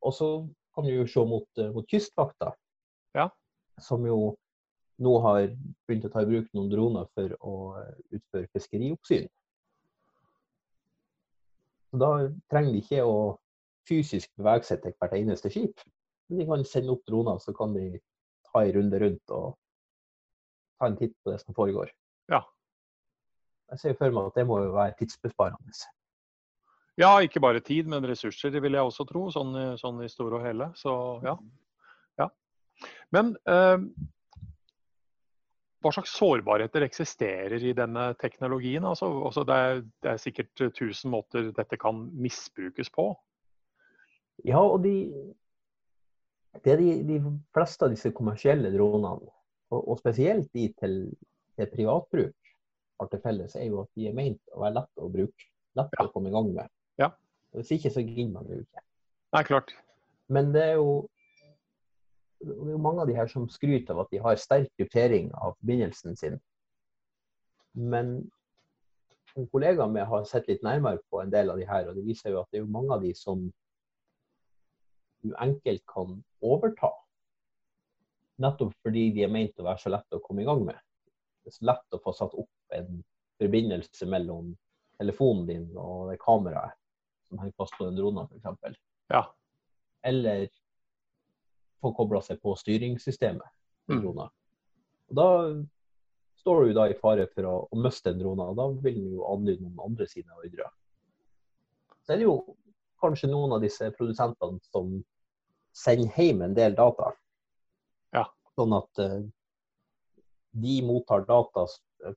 og 0.01 0.13
så 0.15 0.29
kan 0.75 0.88
vi 0.88 0.95
jo 0.95 1.05
se 1.11 1.23
mot, 1.27 1.47
eh, 1.59 1.71
mot 1.75 1.88
Kystvakta, 1.91 2.53
Ja. 3.15 3.29
som 3.79 4.05
jo 4.05 4.38
nå 4.99 5.13
har 5.21 5.47
begynt 5.88 6.05
å 6.05 6.11
ta 6.11 6.21
i 6.21 6.25
bruk 6.25 6.47
noen 6.53 6.69
droner 6.71 7.07
for 7.15 7.35
å 7.41 7.53
eh, 7.83 7.95
utføre 8.17 8.47
fiskerioppsyn. 8.55 9.27
Så 11.89 12.00
Da 12.01 12.12
trenger 12.51 12.74
de 12.74 12.84
ikke 12.84 13.05
å 13.05 13.15
fysisk 13.89 14.29
bevege 14.38 14.67
seg 14.67 14.84
til 14.84 14.93
hvert 15.00 15.15
eneste 15.17 15.51
skip. 15.53 15.81
Men 16.29 16.41
de 16.41 16.48
kan 16.50 16.65
sende 16.67 16.93
opp 16.93 17.05
droner, 17.10 17.39
så 17.41 17.53
kan 17.58 17.74
de 17.74 18.00
ta 18.50 18.63
en 18.63 18.75
runde 18.75 19.00
rundt 19.01 19.34
og 19.34 19.55
ta 20.79 20.89
en 20.89 20.98
titt 21.00 21.15
på 21.24 21.34
det 21.34 21.39
som 21.41 21.58
foregår. 21.58 21.89
Ja. 22.29 22.43
Jeg 23.74 23.81
ser 23.81 23.98
for 23.98 24.13
meg 24.13 24.29
at 24.29 24.38
det 24.38 24.46
må 24.50 24.60
jo 24.63 24.75
være 24.75 24.96
tidsbesparende. 25.00 25.74
Ja, 27.00 27.13
ikke 27.24 27.41
bare 27.41 27.62
tid, 27.63 27.88
men 27.88 28.05
ressurser, 28.05 28.51
det 28.51 28.62
vil 28.62 28.75
jeg 28.75 28.86
også 28.86 29.05
tro. 29.08 29.29
Sånn, 29.31 29.53
sånn 29.79 30.01
i 30.03 30.10
store 30.12 30.39
og 30.39 30.46
hele. 30.46 30.69
Så 30.77 30.93
ja. 31.24 31.36
ja. 32.19 32.27
Men 33.15 33.36
eh, 33.50 33.77
hva 35.79 35.91
slags 35.95 36.12
sårbarheter 36.17 36.83
eksisterer 36.83 37.63
i 37.63 37.74
denne 37.75 38.09
teknologien? 38.19 38.83
Altså, 38.86 39.07
altså 39.29 39.45
det, 39.48 39.57
er, 39.57 39.81
det, 40.03 40.12
er, 40.12 40.21
sikkert 40.21 40.63
tusen 40.75 41.13
måter 41.13 41.51
dette 41.55 41.79
kan 41.79 42.01
misbrukes 42.19 42.91
på. 42.95 43.13
Ja, 44.48 44.59
og 44.59 44.83
de, 44.83 44.93
det 46.63 46.74
er 46.74 46.83
de, 46.83 46.91
de 47.07 47.19
fleste 47.55 47.88
av 47.88 47.95
disse 47.95 48.12
kommersielle 48.15 48.71
dronene, 48.75 49.31
og, 49.71 49.79
og 49.79 50.00
spesielt 50.01 50.51
de 50.55 50.67
til, 50.79 51.00
til 51.59 51.71
privatbruk, 51.71 52.36
har 53.00 53.12
til 53.12 53.24
felles, 53.24 53.55
er 53.55 53.69
jo 53.69 53.83
at 53.86 53.91
de 53.95 54.09
er 54.09 54.15
ment 54.17 54.41
å 54.55 54.65
være 54.65 54.81
lette 54.81 55.05
å 55.05 55.12
bruke. 55.12 55.48
Lette 55.79 56.00
ja. 56.00 56.07
å 56.07 56.12
komme 56.12 56.31
i 56.31 56.36
gang 56.36 56.51
med. 56.55 56.71
Ja. 57.00 57.13
Hvis 57.55 57.71
ikke, 57.77 57.91
så 57.93 58.03
gidder 58.03 58.33
man 58.33 58.51
jo 58.51 58.59
ikke. 58.59 58.83
Nei, 59.36 59.43
klart. 59.48 59.71
Men 60.27 60.51
det 60.51 60.65
er 60.74 60.75
jo 60.81 60.89
det 62.39 62.55
er 62.55 62.72
jo 62.72 62.81
mange 62.81 63.03
av 63.03 63.10
de 63.10 63.15
her 63.17 63.27
som 63.27 63.48
skryter 63.51 63.93
av 63.93 64.05
at 64.05 64.13
de 64.13 64.22
har 64.24 64.39
sterk 64.39 64.69
kryptering 64.79 65.31
av 65.36 65.58
forbindelsen 65.58 66.15
sin. 66.19 66.38
Men 67.75 68.13
en 69.36 69.48
kollega 69.51 69.88
med 69.88 70.08
har 70.08 70.24
sett 70.27 70.48
litt 70.50 70.63
nærmere 70.65 71.01
på 71.12 71.22
en 71.22 71.34
del 71.34 71.51
av 71.51 71.60
de 71.60 71.67
her, 71.67 71.89
og 71.89 71.98
det 71.98 72.05
viser 72.08 72.34
jo 72.34 72.41
at 72.41 72.50
det 72.51 72.62
er 72.62 72.65
jo 72.65 72.72
mange 72.74 72.96
av 72.96 73.03
de 73.03 73.12
som 73.17 73.43
du 75.24 75.34
enkelt 75.43 75.84
kan 75.91 76.15
overta. 76.39 76.91
Nettopp 78.39 78.72
fordi 78.86 79.10
de 79.15 79.25
er 79.27 79.34
ment 79.34 79.60
å 79.60 79.67
være 79.67 79.84
så 79.84 79.91
lette 79.91 80.15
å 80.15 80.24
komme 80.24 80.46
i 80.46 80.48
gang 80.48 80.63
med. 80.63 80.79
Det 81.43 81.51
er 81.51 81.58
så 81.58 81.67
lett 81.67 81.96
å 81.96 82.01
få 82.03 82.15
satt 82.15 82.36
opp 82.39 82.75
en 82.75 83.01
forbindelse 83.39 84.08
mellom 84.08 84.53
telefonen 85.00 85.46
din 85.48 85.67
og 85.79 86.12
det 86.12 86.19
kameraet 86.24 86.75
som 87.29 87.39
henger 87.41 87.55
fast 87.60 87.75
på 87.77 87.86
den 87.86 88.00
dronen, 88.00 88.27
f.eks. 88.31 88.79
Ja. 89.12 89.24
Eller 90.08 90.48
få 91.81 91.93
kobla 91.95 92.21
seg 92.25 92.41
på 92.43 92.55
styringssystemet 92.59 93.45
i 93.89 93.93
Mm. 93.93 94.01
droner. 94.01 94.29
Og 95.09 95.15
Da 95.15 95.29
står 96.39 96.65
du 96.65 96.74
da 96.74 96.88
i 96.89 96.93
fare 96.93 97.27
for 97.27 97.43
å, 97.43 97.55
å 97.71 97.81
miste 97.83 98.12
en 98.12 98.19
drone, 98.19 98.43
og 98.51 98.55
da 98.55 98.67
vil 98.83 98.95
den 98.95 99.13
jo 99.13 99.25
adlyde 99.27 99.63
noen 99.63 99.79
andre 99.89 100.07
sine 100.07 100.31
ordre. 100.38 100.69
Så 102.03 102.13
er 102.13 102.17
det 102.17 102.27
jo 102.27 102.55
kanskje 103.01 103.29
noen 103.31 103.53
av 103.55 103.62
disse 103.62 103.91
produsentene 103.98 104.59
som 104.71 105.03
sender 105.75 106.12
hjem 106.15 106.41
en 106.41 106.55
del 106.55 106.75
data. 106.75 107.12
Ja. 108.13 108.25
Sånn 108.57 108.74
at 108.75 109.00
uh, 109.00 109.21
de 110.51 110.81
mottar 110.83 111.25
data 111.27 111.65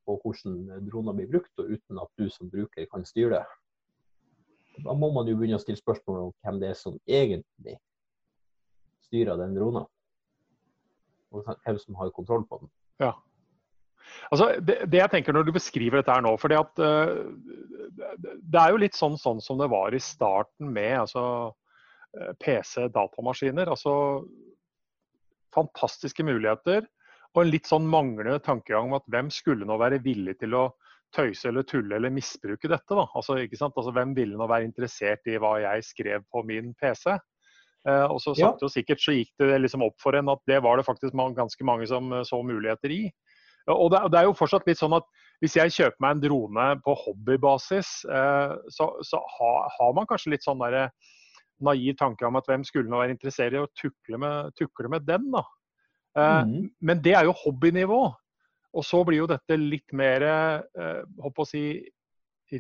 på 0.07 0.17
hvordan 0.23 0.87
droner 0.87 1.17
blir 1.19 1.31
brukt, 1.31 1.53
og 1.59 1.71
uten 1.71 2.01
at 2.03 2.11
du 2.19 2.31
som 2.31 2.51
bruker 2.51 2.87
kan 2.91 3.05
styre 3.05 3.41
det. 3.41 4.83
Da 4.85 4.95
må 4.97 5.11
man 5.13 5.29
jo 5.29 5.37
begynne 5.37 5.59
å 5.59 5.63
stille 5.63 5.81
spørsmål 5.81 6.29
om 6.29 6.33
hvem 6.43 6.61
det 6.63 6.71
er 6.73 6.79
som 6.79 6.99
egentlig 7.07 7.77
styrer 9.13 9.37
den 9.37 9.53
drona. 9.59 9.85
Og 11.33 11.45
hvem 11.45 11.79
som 11.81 12.01
har 12.01 12.11
kontroll 12.17 12.47
på 12.49 12.63
den. 12.63 12.73
Ja. 13.01 13.13
Altså, 14.33 14.51
det, 14.61 14.81
det 14.93 14.99
jeg 15.01 15.13
tenker 15.13 15.37
når 15.37 15.47
du 15.49 15.55
beskriver 15.55 16.01
dette 16.01 16.13
her 16.13 16.25
nå, 16.25 16.35
fordi 16.41 16.57
at 16.59 16.81
uh, 16.83 17.23
det- 18.19 18.61
er 18.61 18.73
jo 18.73 18.81
litt 18.83 18.97
sånn, 18.99 19.17
sånn 19.21 19.41
som 19.45 19.61
det 19.61 19.71
var 19.73 19.95
i 19.95 20.01
starten 20.03 20.73
med 20.73 21.05
altså, 21.05 21.25
eh, 22.17 22.33
PC-datamaskiner. 22.43 23.71
Altså 23.73 23.95
fantastiske 25.53 26.25
muligheter 26.25 26.87
og 27.33 27.43
en 27.43 27.51
litt 27.53 27.69
sånn 27.69 27.89
manglende 27.89 28.41
tankegang 28.45 28.91
om 28.91 28.97
at 28.99 29.09
hvem 29.13 29.29
skulle 29.33 29.69
nå 29.69 29.77
være 29.81 30.01
villig 30.05 30.39
til 30.41 30.57
å 30.57 30.67
tøyse 31.13 31.49
eller 31.49 31.65
tulle 31.69 31.97
eller 31.99 32.13
misbruke 32.13 32.69
dette. 32.69 32.97
da? 32.97 33.05
Altså, 33.17 33.37
ikke 33.41 33.59
sant? 33.61 33.77
Altså, 33.77 33.93
hvem 33.93 34.15
ville 34.17 34.37
nå 34.39 34.49
være 34.49 34.69
interessert 34.69 35.29
i 35.29 35.39
hva 35.41 35.59
jeg 35.61 35.85
skrev 35.89 36.25
på 36.33 36.45
min 36.49 36.73
PC? 36.81 37.19
Eh, 37.89 38.05
og 38.07 38.21
så 38.23 38.35
sakte 38.39 38.69
og 38.69 38.71
sikkert 38.71 39.03
så 39.03 39.15
gikk 39.17 39.33
det 39.43 39.59
liksom 39.59 39.83
opp 39.83 39.97
for 40.03 40.15
en 40.15 40.31
at 40.31 40.43
det 40.47 40.61
var 40.63 40.79
det 40.79 40.87
faktisk 40.87 41.17
ganske 41.35 41.67
mange 41.67 41.89
som 41.91 42.13
eh, 42.15 42.27
så 42.29 42.39
muligheter 42.47 42.95
i. 42.95 43.03
Og 43.71 43.93
det, 43.95 44.19
er 44.19 44.27
jo 44.27 44.35
fortsatt 44.35 44.67
litt 44.67 44.81
sånn 44.81 44.97
at 44.97 45.07
hvis 45.43 45.55
jeg 45.55 45.75
kjøper 45.75 46.03
meg 46.03 46.17
en 46.17 46.23
drone 46.23 46.65
på 46.83 46.95
hobbybasis, 46.99 47.91
eh, 48.11 48.55
så, 48.75 48.89
så 49.07 49.21
ha, 49.37 49.53
har 49.77 49.93
man 49.95 50.07
kanskje 50.11 50.35
litt 50.35 50.47
sånn 50.47 50.63
derre 50.63 50.89
naiv 51.63 51.95
tanke 51.99 52.27
om 52.27 52.39
at 52.39 52.49
hvem 52.51 52.65
skulle 52.67 52.91
nå 52.91 52.99
være 52.99 53.15
interessert 53.15 53.55
i 53.55 53.63
å 53.63 53.71
tukle 53.79 54.19
med, 54.19 54.51
tukle 54.59 54.91
med 54.91 55.07
den, 55.07 55.29
da. 55.35 55.45
Mhm. 56.19 56.67
Men 56.85 56.99
det 57.01 57.15
er 57.17 57.25
jo 57.25 57.39
hobbynivå. 57.39 58.03
Og 58.73 58.85
så 58.85 58.99
blir 59.07 59.23
jo 59.23 59.29
dette 59.31 59.57
litt 59.57 59.95
mer 59.97 60.25
håper 60.75 61.45
å 61.45 61.47
si, 61.49 61.63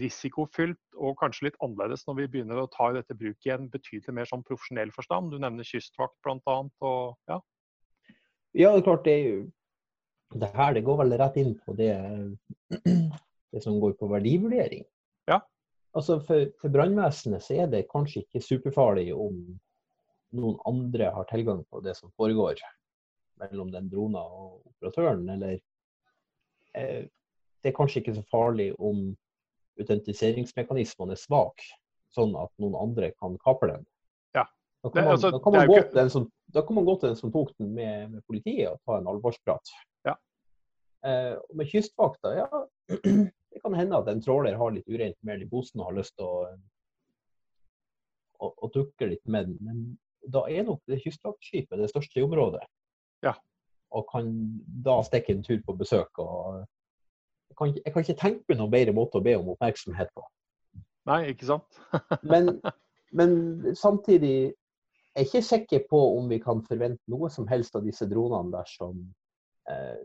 risikofylt 0.01 0.97
og 0.97 1.17
kanskje 1.21 1.49
litt 1.49 1.59
annerledes 1.65 2.07
når 2.07 2.21
vi 2.21 2.29
begynner 2.35 2.63
å 2.63 2.69
ta 2.73 2.89
dette 2.95 3.15
bruket 3.15 3.43
bruk 3.43 3.49
i 3.49 3.53
en 3.55 3.69
betydelig 3.73 4.15
mer 4.17 4.29
sånn 4.29 4.45
profesjonell 4.47 4.93
forstand. 4.95 5.33
Du 5.33 5.39
nevner 5.43 5.67
kystvakt 5.67 6.17
bl.a. 6.25 6.57
Og, 6.81 7.17
ja. 7.29 7.41
Ja, 8.53 8.73
det 8.73 8.83
er 8.83 8.87
klart 8.87 9.05
det 9.05 9.13
er 9.13 9.27
jo 9.27 9.43
Det 10.33 10.49
her 10.57 10.73
det 10.73 10.85
går 10.85 10.97
vel 11.03 11.19
rett 11.21 11.37
inn 11.37 11.55
på 11.61 11.75
det, 11.77 11.93
det 13.53 13.61
som 13.61 13.81
går 13.81 13.99
på 14.01 14.09
verdivurdering. 14.09 14.87
Ja. 15.29 15.43
Altså 15.93 16.21
For, 16.25 16.49
for 16.61 16.73
brannvesenet 16.73 17.45
så 17.45 17.59
er 17.61 17.67
det 17.69 17.89
kanskje 17.91 18.25
ikke 18.25 18.41
superfarlig 18.41 19.11
om 19.13 19.43
noen 20.33 20.57
andre 20.65 21.11
har 21.13 21.29
tilgang 21.29 21.61
på 21.69 21.83
det 21.85 21.93
som 21.99 22.13
foregår 22.17 22.57
mellom 23.43 23.69
den 23.75 23.91
drona 23.93 24.23
og 24.25 24.63
operatøren, 24.71 25.29
eller 25.29 25.59
eh, 26.75 27.05
Det 27.63 27.71
er 27.71 27.77
kanskje 27.77 28.01
ikke 28.01 28.15
så 28.17 28.23
farlig 28.27 28.73
om 28.81 29.13
autentiseringsmekanismene 29.81 31.17
er 31.17 31.21
svake, 31.21 31.65
sånn 32.13 32.35
at 32.39 32.53
noen 32.63 32.77
andre 32.81 33.13
kan 33.17 33.39
kapre 33.43 33.77
den. 33.77 33.87
Ja. 34.37 34.47
Da 34.83 34.91
kan, 34.91 35.05
man, 35.05 35.13
altså, 35.15 35.31
kan 35.43 35.57
ikke- 35.63 35.95
den 35.95 36.11
som, 36.11 36.29
da 36.53 36.63
kan 36.67 36.77
man 36.77 36.85
gå 36.85 36.99
til 37.01 37.13
den 37.13 37.17
som 37.17 37.33
tok 37.33 37.53
den 37.59 37.73
med, 37.75 38.11
med 38.11 38.25
politiet 38.27 38.69
og 38.73 38.81
ta 38.85 38.99
en 38.99 39.09
alvorsprat. 39.09 39.73
Ja. 40.05 40.17
Eh, 41.07 41.37
og 41.39 41.57
med 41.57 41.71
kystvakta, 41.71 42.35
ja, 42.37 42.65
det 43.53 43.63
kan 43.63 43.75
hende 43.75 43.97
at 43.99 44.09
en 44.09 44.23
tråler 44.23 44.59
har 44.59 44.75
litt 44.75 44.89
urent 44.89 45.19
mel 45.23 45.43
i 45.43 45.49
posen 45.49 45.81
og 45.81 45.91
har 45.91 45.99
lyst 46.01 46.17
til 46.17 46.29
å, 46.29 46.45
å, 48.41 48.53
å 48.53 48.71
tukle 48.75 49.13
litt 49.15 49.25
med 49.25 49.49
den. 49.51 49.59
Men 49.65 49.83
da 50.33 50.45
er 50.51 50.67
nok 50.69 50.83
det 50.91 51.01
kystvaktskipet 51.03 51.81
det 51.81 51.91
største 51.91 52.21
i 52.21 52.27
området. 52.27 52.63
Ja. 53.25 53.35
Og 53.93 54.07
kan 54.11 54.31
da 54.85 55.01
stikke 55.07 55.35
en 55.35 55.45
tur 55.47 55.61
på 55.67 55.77
besøk. 55.79 56.19
og 56.19 56.63
jeg 57.53 57.59
kan, 57.59 57.75
jeg 57.85 57.93
kan 57.93 58.07
ikke 58.07 58.21
tenke 58.21 58.49
meg 58.49 58.59
noen 58.59 58.73
bedre 58.73 58.95
måte 58.97 59.21
å 59.21 59.25
be 59.25 59.35
om 59.37 59.53
oppmerksomhet 59.53 60.09
på. 60.17 60.25
Nei, 61.11 61.21
ikke 61.33 61.49
sant? 61.51 61.81
Men, 62.33 62.57
men 63.13 63.33
samtidig 63.77 64.55
er 65.13 65.21
jeg 65.21 65.29
ikke 65.29 65.43
sikker 65.45 65.83
på 65.91 65.99
om 66.17 66.31
vi 66.31 66.39
kan 66.41 66.63
forvente 66.65 67.13
noe 67.13 67.29
som 67.29 67.45
helst 67.51 67.75
av 67.77 67.85
disse 67.85 68.07
dronene 68.09 68.55
dersom 68.55 69.03
eh, 69.69 69.99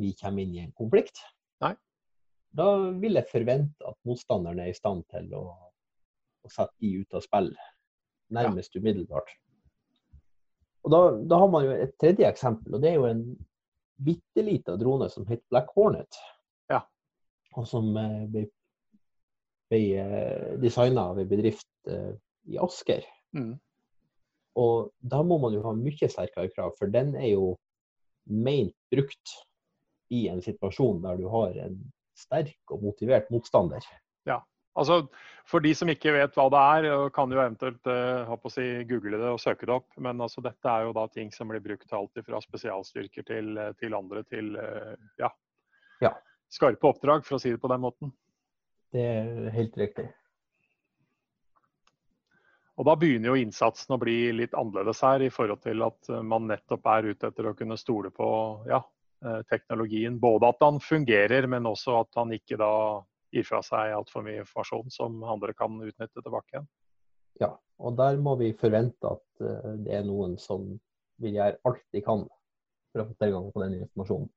vi 0.00 0.10
kommer 0.18 0.42
inn 0.42 0.56
i 0.56 0.64
en 0.64 0.72
konflikt. 0.74 1.20
Nei. 1.62 1.76
Da 2.58 2.66
vil 2.98 3.20
jeg 3.20 3.30
forvente 3.30 3.86
at 3.86 3.98
motstanderen 4.08 4.64
er 4.64 4.72
i 4.72 4.76
stand 4.76 5.06
til 5.12 5.30
å, 5.38 5.44
å 5.46 6.50
sette 6.50 6.74
de 6.82 6.96
ut 7.04 7.14
av 7.14 7.22
spill 7.22 7.52
nærmest 8.34 8.74
umiddelbart. 8.74 9.30
Og 10.82 10.90
da, 10.90 11.00
da 11.30 11.38
har 11.44 11.52
man 11.54 11.68
jo 11.68 11.76
et 11.76 11.94
tredje 12.02 12.26
eksempel, 12.26 12.74
og 12.74 12.82
det 12.82 12.90
er 12.90 12.98
jo 12.98 13.06
en 13.12 13.22
bitte 13.96 14.42
lita 14.42 14.76
drone 14.76 15.08
som 15.10 15.26
heter 15.26 15.44
Black 15.50 15.70
Hornet. 15.76 16.18
Ja. 16.68 16.82
Og 17.56 17.68
som 17.68 17.92
eh, 17.96 18.24
ble, 18.30 18.46
ble 19.70 19.82
eh, 20.02 20.56
designa 20.62 21.10
av 21.12 21.20
en 21.22 21.30
bedrift 21.30 21.70
eh, 21.90 22.12
i 22.52 22.58
Asker. 22.62 23.06
Mm. 23.36 23.54
Og 24.56 24.90
da 25.00 25.20
må 25.26 25.38
man 25.42 25.54
jo 25.56 25.64
ha 25.66 25.74
mye 25.76 26.08
sterkere 26.08 26.52
krav, 26.52 26.72
for 26.78 26.92
den 26.92 27.14
er 27.18 27.34
jo 27.34 27.54
meint 28.26 28.74
brukt 28.92 29.36
i 30.12 30.26
en 30.30 30.40
situasjon 30.42 31.02
der 31.04 31.18
du 31.20 31.26
har 31.30 31.56
en 31.66 31.78
sterk 32.16 32.72
og 32.72 32.84
motivert 32.86 33.28
motstander. 33.34 33.84
Altså, 34.76 35.06
For 35.46 35.62
de 35.62 35.70
som 35.78 35.88
ikke 35.88 36.10
vet 36.10 36.34
hva 36.34 36.48
det 36.50 36.60
er, 36.60 37.08
kan 37.14 37.30
jo 37.30 37.38
eventuelt 37.38 37.86
eh, 37.86 38.48
si, 38.50 38.64
google 38.90 39.20
det 39.20 39.28
og 39.30 39.38
søke 39.38 39.66
det 39.68 39.76
opp. 39.76 39.88
Men 40.02 40.20
altså, 40.20 40.42
dette 40.42 40.68
er 40.72 40.88
jo 40.88 40.94
da 40.96 41.06
ting 41.06 41.30
som 41.32 41.48
blir 41.52 41.62
brukt 41.62 41.86
til 41.86 41.98
alt 42.00 42.22
fra 42.26 42.40
spesialstyrker 42.42 43.26
til, 43.28 43.52
eh, 43.62 43.72
til 43.78 43.94
andre 43.94 44.24
til 44.26 44.56
eh, 44.58 44.94
ja, 45.22 45.30
Ja. 46.02 46.12
skarpe 46.50 46.90
oppdrag, 46.90 47.24
for 47.24 47.38
å 47.38 47.40
si 47.40 47.54
det 47.54 47.62
på 47.62 47.70
den 47.70 47.84
måten. 47.86 48.12
Det 48.92 49.06
er 49.06 49.50
helt 49.54 49.78
riktig. 49.78 50.08
Og 52.76 52.84
Da 52.84 52.92
begynner 52.98 53.32
jo 53.32 53.40
innsatsen 53.40 53.94
å 53.96 54.00
bli 54.00 54.32
litt 54.36 54.54
annerledes 54.54 55.00
her, 55.04 55.22
i 55.24 55.32
forhold 55.32 55.62
til 55.64 55.82
at 55.86 56.10
eh, 56.12 56.22
man 56.22 56.50
nettopp 56.50 56.90
er 56.92 57.12
ute 57.14 57.30
etter 57.30 57.48
å 57.48 57.56
kunne 57.56 57.78
stole 57.80 58.10
på 58.10 58.28
ja, 58.68 58.82
eh, 59.24 59.42
teknologien. 59.48 60.18
Både 60.20 60.50
at 60.50 60.64
han 60.66 60.82
fungerer, 60.82 61.46
men 61.48 61.70
også 61.70 62.00
at 62.02 62.18
han 62.18 62.34
ikke 62.36 62.58
da 62.60 62.72
gir 63.36 63.46
fra 63.46 63.62
seg 63.64 63.94
altfor 63.96 64.24
mye 64.26 64.42
informasjon 64.42 64.92
som 64.94 65.22
andre 65.24 65.54
kan 65.56 65.78
utnytte 65.78 66.22
tilbake 66.22 66.56
igjen. 66.56 66.68
Ja, 67.42 67.52
og 67.78 67.96
der 67.98 68.16
må 68.22 68.36
vi 68.40 68.54
forvente 68.56 69.12
at 69.12 69.44
eh, 69.44 69.72
det 69.84 69.98
er 69.98 70.06
noen 70.08 70.36
som 70.40 70.68
vil 71.22 71.36
gjøre 71.36 71.60
alt 71.68 71.84
de 71.92 72.02
kan 72.04 72.24
for 72.92 73.02
å 73.02 73.08
få 73.08 73.18
tilgang 73.20 73.50
på 73.52 73.64
den 73.64 73.80
informasjonen. 73.82 74.30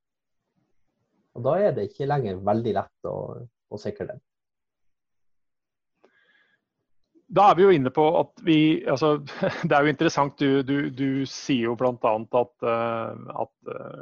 Og 1.37 1.45
da 1.45 1.59
er 1.61 1.75
det 1.75 1.89
ikke 1.89 2.09
lenger 2.09 2.41
veldig 2.43 2.73
lett 2.75 3.07
å, 3.07 3.17
å 3.45 3.79
sikre 3.79 4.09
den. 4.11 4.23
da 7.29 7.49
er 7.49 7.57
vi 7.59 7.65
jo 7.65 7.73
inne 7.73 7.91
på 7.93 8.05
at 8.19 8.41
vi 8.45 8.59
altså, 8.89 9.17
Det 9.67 9.75
er 9.75 9.85
jo 9.85 9.93
interessant. 9.93 10.39
Du, 10.39 10.63
du, 10.65 10.89
du 10.89 11.25
sier 11.29 11.69
jo 11.69 11.75
bl.a. 11.77 11.93
at, 11.93 12.55
uh, 12.65 13.43
at 13.43 13.69
uh, 13.69 14.01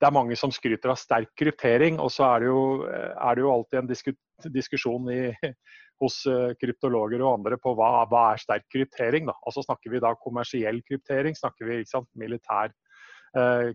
det 0.00 0.08
er 0.08 0.16
mange 0.16 0.36
som 0.38 0.52
skryter 0.54 0.92
av 0.92 0.98
sterk 1.00 1.30
kryptering. 1.38 1.98
Og 2.00 2.08
så 2.14 2.26
er 2.30 2.44
det 2.44 2.48
jo, 2.50 2.62
er 2.88 3.36
det 3.36 3.44
jo 3.44 3.52
alltid 3.52 3.80
en 3.82 3.90
diskus, 3.90 4.18
diskusjon 4.54 5.10
i, 5.12 5.20
hos 6.02 6.22
uh, 6.30 6.54
kryptologer 6.60 7.20
og 7.20 7.34
andre 7.34 7.58
på 7.60 7.74
hva, 7.76 7.90
hva 8.08 8.24
er 8.32 8.42
sterk 8.42 8.64
kryptering. 8.72 9.28
Da? 9.28 9.36
Altså 9.44 9.64
Snakker 9.66 9.92
vi 9.92 10.02
da 10.02 10.14
kommersiell 10.16 10.80
kryptering? 10.88 11.36
Snakker 11.36 11.68
vi 11.68 11.82
sant, 11.88 12.10
militær 12.18 12.72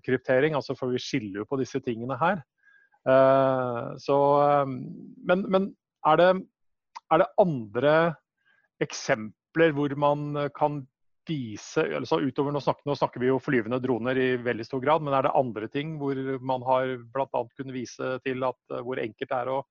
kryptering? 0.04 0.52
altså 0.52 0.74
For 0.76 0.92
vi 0.92 1.00
skiller 1.00 1.40
jo 1.40 1.46
på 1.48 1.56
disse 1.62 1.80
tingene 1.80 2.18
her. 2.20 2.42
så, 4.04 4.18
men, 4.68 5.46
men 5.48 5.70
er 6.12 6.20
det, 6.20 6.28
er 7.14 7.22
det 7.22 7.30
andre 7.40 7.94
eksempler 8.84 9.74
hvor 9.76 9.96
man 10.00 10.36
eh, 10.36 10.52
kan 10.56 10.84
vise 11.28 11.84
altså 11.98 12.20
utover, 12.24 12.54
nå 12.54 12.62
snakker, 12.64 12.86
nå 12.90 12.96
snakker, 12.98 13.22
vi 13.24 13.30
jo 13.32 13.42
flyvende 13.42 13.80
droner 13.84 14.20
i 14.20 14.28
veldig 14.42 14.66
stor 14.68 14.82
grad, 14.84 15.04
men 15.06 15.16
er 15.18 15.28
det 15.28 15.36
andre 15.38 15.70
ting 15.72 15.96
hvor 16.02 16.20
man 16.46 16.66
har 16.68 16.96
bl.a. 17.14 17.44
kunnet 17.58 17.76
vise 17.76 18.16
til 18.26 18.46
at 18.48 18.76
eh, 18.76 18.84
hvor 18.86 19.02
enkelt 19.02 19.32
det 19.32 19.40
er 19.40 19.54
å 19.54 19.62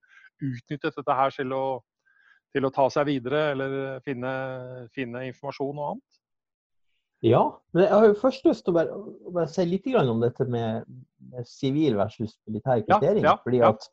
utnytte 0.45 0.93
dette 0.97 1.19
her 1.19 1.35
til 1.35 1.55
å, 1.55 1.65
til 2.55 2.67
å 2.67 2.73
ta 2.75 2.89
seg 2.93 3.09
videre 3.11 3.47
eller 3.55 3.79
finne, 4.07 4.35
finne, 4.97 5.27
informasjon 5.31 5.79
og 5.79 5.91
annet? 5.93 6.21
Ja, 7.25 7.43
men 7.73 7.87
jeg 7.87 7.95
har 7.95 8.07
jo 8.11 8.17
først 8.21 8.45
lyst 8.45 8.67
til 8.67 8.75
å 8.75 8.77
bare, 8.77 9.03
bare 9.33 9.49
si 9.49 9.65
litt 9.65 9.87
om 9.97 10.21
dette 10.21 10.45
med 10.45 10.85
sivil 11.49 11.97
versus 11.97 12.35
militær 12.45 12.83
kryptering. 12.85 13.23
Ja, 13.25 13.33
ja, 13.33 13.39
fordi 13.47 13.63
at 13.65 13.87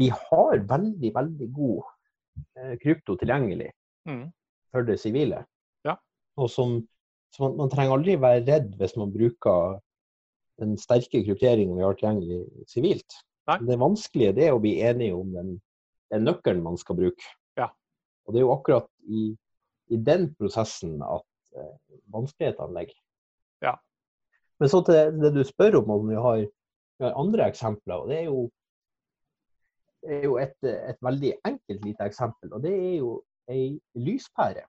vi 0.00 0.08
har 0.08 0.62
veldig, 0.70 1.10
veldig 1.12 1.48
god 1.52 1.82
eh, 2.56 2.76
krypto 2.80 3.18
tilgjengelig 3.20 3.68
mm. 4.08 4.24
for 4.72 4.88
det 4.88 4.96
sivile. 5.02 5.42
Og 6.40 6.48
som, 6.50 6.78
så 7.34 7.44
man, 7.44 7.58
man, 7.60 7.72
trenger 7.72 7.96
aldri 7.96 8.16
være 8.20 8.44
redd 8.46 8.72
hvis 8.80 8.96
man 9.00 9.12
bruker 9.12 9.76
den 10.62 10.76
sterke 10.80 11.22
krypteringen 11.26 11.76
vi 11.76 11.84
har 11.84 11.98
tilgjengelig 11.98 12.42
sivilt. 12.70 13.20
Det 13.66 13.78
vanskelige 13.80 14.36
det 14.36 14.48
er 14.48 14.56
å 14.56 14.62
bli 14.62 14.76
enige 14.84 15.16
om 15.18 15.32
den, 15.34 15.54
den 16.14 16.26
nøkkelen 16.28 16.62
man 16.64 16.78
skal 16.80 16.98
bruke. 17.00 17.32
Ja. 17.58 17.68
Og 18.26 18.34
det 18.34 18.40
er 18.40 18.46
jo 18.46 18.54
akkurat 18.54 18.88
i, 19.10 19.32
i 19.92 19.98
den 19.98 20.28
prosessen 20.38 21.00
at 21.02 21.58
eh, 21.58 21.74
vanskelighetene 22.14 22.76
ligger. 22.76 22.98
Ja. 23.66 23.74
Men 24.62 24.70
så 24.70 24.82
til 24.86 25.18
det 25.18 25.32
du 25.34 25.42
spør 25.46 25.80
om, 25.80 25.90
om 25.96 26.10
vi 26.10 26.18
har, 26.26 26.44
vi 26.46 27.06
har 27.08 27.18
andre 27.18 27.48
eksempler. 27.50 28.04
og 28.04 28.12
det 28.12 28.20
er 28.20 28.28
jo, 28.30 28.44
er 30.06 30.26
jo 30.28 30.36
et, 30.38 30.58
et, 30.62 31.00
veldig 31.02 31.32
enkelt 31.48 31.84
lite 31.88 32.06
eksempel. 32.06 32.52
og 32.52 32.62
Det 32.62 32.72
er 32.76 32.96
jo 33.00 33.16
ei 33.50 33.80
lyspære. 33.98 34.62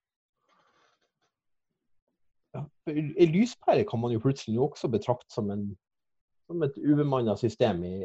Ja, 2.53 2.61
ei 2.91 3.25
lyspære 3.31 3.85
kan 3.89 4.01
man 4.01 4.13
jo 4.13 4.21
plutselig 4.21 4.59
også 4.61 4.89
betrakte 4.93 5.33
som, 5.33 5.49
en, 5.51 5.71
som 6.45 6.61
et 6.63 6.77
ubemanna 6.77 7.35
system 7.39 7.83
i 7.87 7.95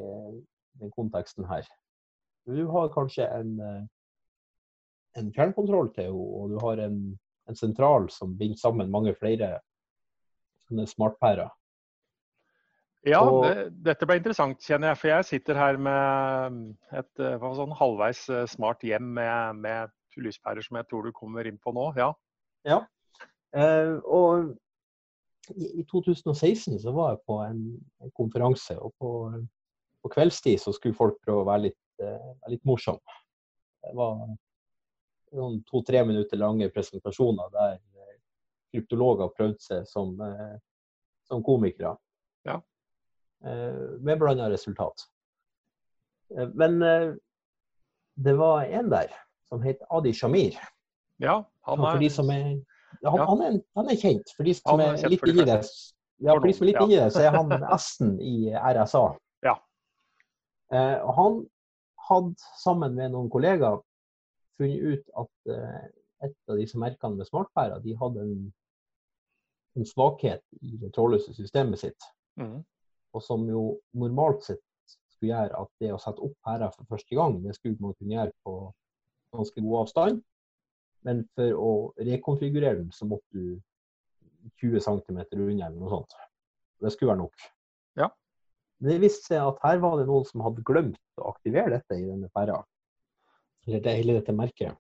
den 0.81 0.93
konteksten 0.95 1.45
her. 1.49 1.67
Du 2.49 2.65
har 2.73 2.89
kanskje 2.95 3.27
en, 3.29 3.59
en 5.19 5.33
fjernkontroll 5.37 5.93
til 5.93 6.09
henne, 6.09 6.27
og 6.41 6.55
du 6.55 6.59
har 6.65 6.81
en, 6.87 6.99
en, 7.49 7.57
sentral 7.57 8.09
som 8.13 8.39
binder 8.39 8.57
sammen 8.61 8.93
mange 8.93 9.13
flere 9.19 9.59
sånne 10.69 10.89
smartpærer. 10.89 11.53
Ja, 13.07 13.21
og, 13.21 13.45
det, 13.45 13.69
dette 13.85 14.09
ble 14.09 14.19
interessant, 14.19 14.65
kjenner 14.65 14.93
jeg. 14.93 15.01
For 15.03 15.13
jeg 15.13 15.29
sitter 15.29 15.61
her 15.61 15.77
med 15.81 16.59
et 16.99 17.23
sånn 17.61 17.77
halvveis 17.79 18.25
smart 18.53 18.83
hjem 18.85 19.13
med, 19.21 19.61
med 19.61 19.93
lyspærer 20.19 20.65
som 20.65 20.81
jeg 20.81 20.89
tror 20.89 21.07
du 21.07 21.15
kommer 21.15 21.47
inn 21.49 21.61
på 21.63 21.73
nå. 21.77 21.93
Ja. 22.01 22.11
ja. 22.69 22.81
Eh, 23.57 23.95
og 24.05 24.51
i, 25.55 25.81
i, 25.81 25.85
2016 25.89 26.79
så 26.83 26.93
var 26.93 27.15
jeg 27.15 27.23
på 27.29 27.39
en, 27.47 27.63
en 28.05 28.13
konferanse, 28.17 28.77
og 28.77 28.93
på, 29.01 29.13
på, 30.03 30.11
kveldstid 30.13 30.61
så 30.61 30.75
skulle 30.77 30.99
folk 30.99 31.17
prøve 31.25 31.45
å 31.45 31.49
være 31.49 31.69
litt, 31.69 31.81
uh, 32.05 32.35
litt 32.53 32.65
morsomme. 32.69 33.17
Det 33.87 33.95
var 33.97 34.19
noen 35.39 35.61
to-tre 35.69 36.03
minutter 36.05 36.41
lange 36.41 36.69
presentasjoner 36.73 37.53
der 37.55 37.77
eh, 37.79 38.17
kryptologer 38.73 39.33
prøvde 39.37 39.65
seg 39.65 39.89
som, 39.89 40.13
uh, 40.21 40.57
som 41.29 41.45
komikere. 41.45 41.95
Ja. 42.49 42.59
Uh, 43.45 43.97
med 44.05 44.21
blanda 44.21 44.51
resultat. 44.53 45.07
Uh, 46.35 46.49
men 46.53 46.83
det 48.19 48.35
var 48.37 48.67
en 48.67 48.93
der 48.93 49.15
som 49.49 49.63
heter 49.65 49.89
Adi 49.97 50.13
Shamir. 50.13 50.59
Ja, 51.23 51.41
han 51.67 51.85
er, 51.87 52.01
de 52.03 52.11
som 52.13 52.29
er, 52.31 52.59
han, 53.05 53.21
han, 53.31 53.43
er, 53.47 53.57
han 53.79 53.91
er 53.93 54.01
kjent. 54.01 54.33
For 54.37 54.49
de 54.49 54.55
som 54.59 54.83
er, 54.83 54.97
er 54.99 55.13
litt 55.13 55.27
inni 55.31 55.47
det, 55.47 55.59
ja, 56.19 56.35
for 56.35 56.47
de 56.49 56.55
som 56.57 56.65
er 56.67 56.73
litt 56.73 56.81
inni 56.83 56.99
det, 56.99 57.11
så 57.15 57.23
er 57.23 57.37
han 57.37 57.53
S-en 57.77 58.17
i 58.23 58.37
RSA. 58.57 59.05
Ja. 59.47 59.55
Eh, 60.75 60.97
og 61.05 61.13
han 61.19 61.39
hadde 62.09 62.49
sammen 62.59 62.97
med 62.99 63.15
noen 63.15 63.31
kollegaer 63.33 63.81
funnet 64.59 64.83
ut 64.83 65.13
at 65.23 65.53
eh, 65.55 65.85
et 66.27 66.51
av 66.51 66.59
disse 66.59 66.79
merkene 66.81 67.21
med 67.21 67.29
smartpærer 67.29 67.83
de 67.85 67.95
hadde 68.01 68.25
en, 68.25 68.49
en 69.79 69.87
svakhet 69.87 70.43
i 70.59 70.75
det 70.81 70.91
trådløse 70.97 71.35
systemet 71.37 71.85
sitt. 71.85 72.09
Mm. 72.41 72.65
Og 73.15 73.25
som 73.25 73.47
jo 73.49 73.63
normalt 73.97 74.43
sett 74.47 74.65
skulle 75.15 75.33
gjøre 75.33 75.63
at 75.63 75.71
det 75.83 75.93
å 75.95 76.01
sette 76.03 76.25
opp 76.25 76.35
pærer 76.47 76.75
for 76.75 76.91
første 76.91 77.15
gang, 77.19 77.39
det 77.45 77.55
skulle 77.57 77.79
man 77.83 77.95
kunne 77.99 78.17
gjøre 78.17 78.35
på 78.47 78.57
ganske 79.35 79.63
god 79.63 79.79
avstand. 79.85 80.21
Men 81.07 81.23
for 81.37 81.55
å 81.55 81.71
rekonfigurere 82.03 82.81
den, 82.81 82.91
så 82.95 83.07
måtte 83.09 83.27
du 83.35 83.59
20 84.63 84.83
cm 84.85 85.21
unna 85.21 85.69
eller 85.69 85.77
noe 85.79 85.93
sånt. 85.93 86.17
Det 86.83 86.93
skulle 86.95 87.13
være 87.13 87.23
nok. 87.23 87.47
Ja. 87.99 88.09
Men 88.79 88.93
det 88.93 88.99
viste 89.03 89.33
seg 89.33 89.45
at 89.45 89.63
her 89.65 89.81
var 89.83 89.99
det 89.99 90.09
noen 90.09 90.27
som 90.29 90.45
hadde 90.47 90.65
glemt 90.67 91.21
å 91.21 91.31
aktivere 91.33 91.79
dette 91.79 91.99
i 91.99 92.07
denne 92.07 92.31
pæra. 92.35 92.59
Eller 93.67 93.83
det, 93.85 93.97
hele 94.01 94.19
dette 94.19 94.35
merket. 94.35 94.79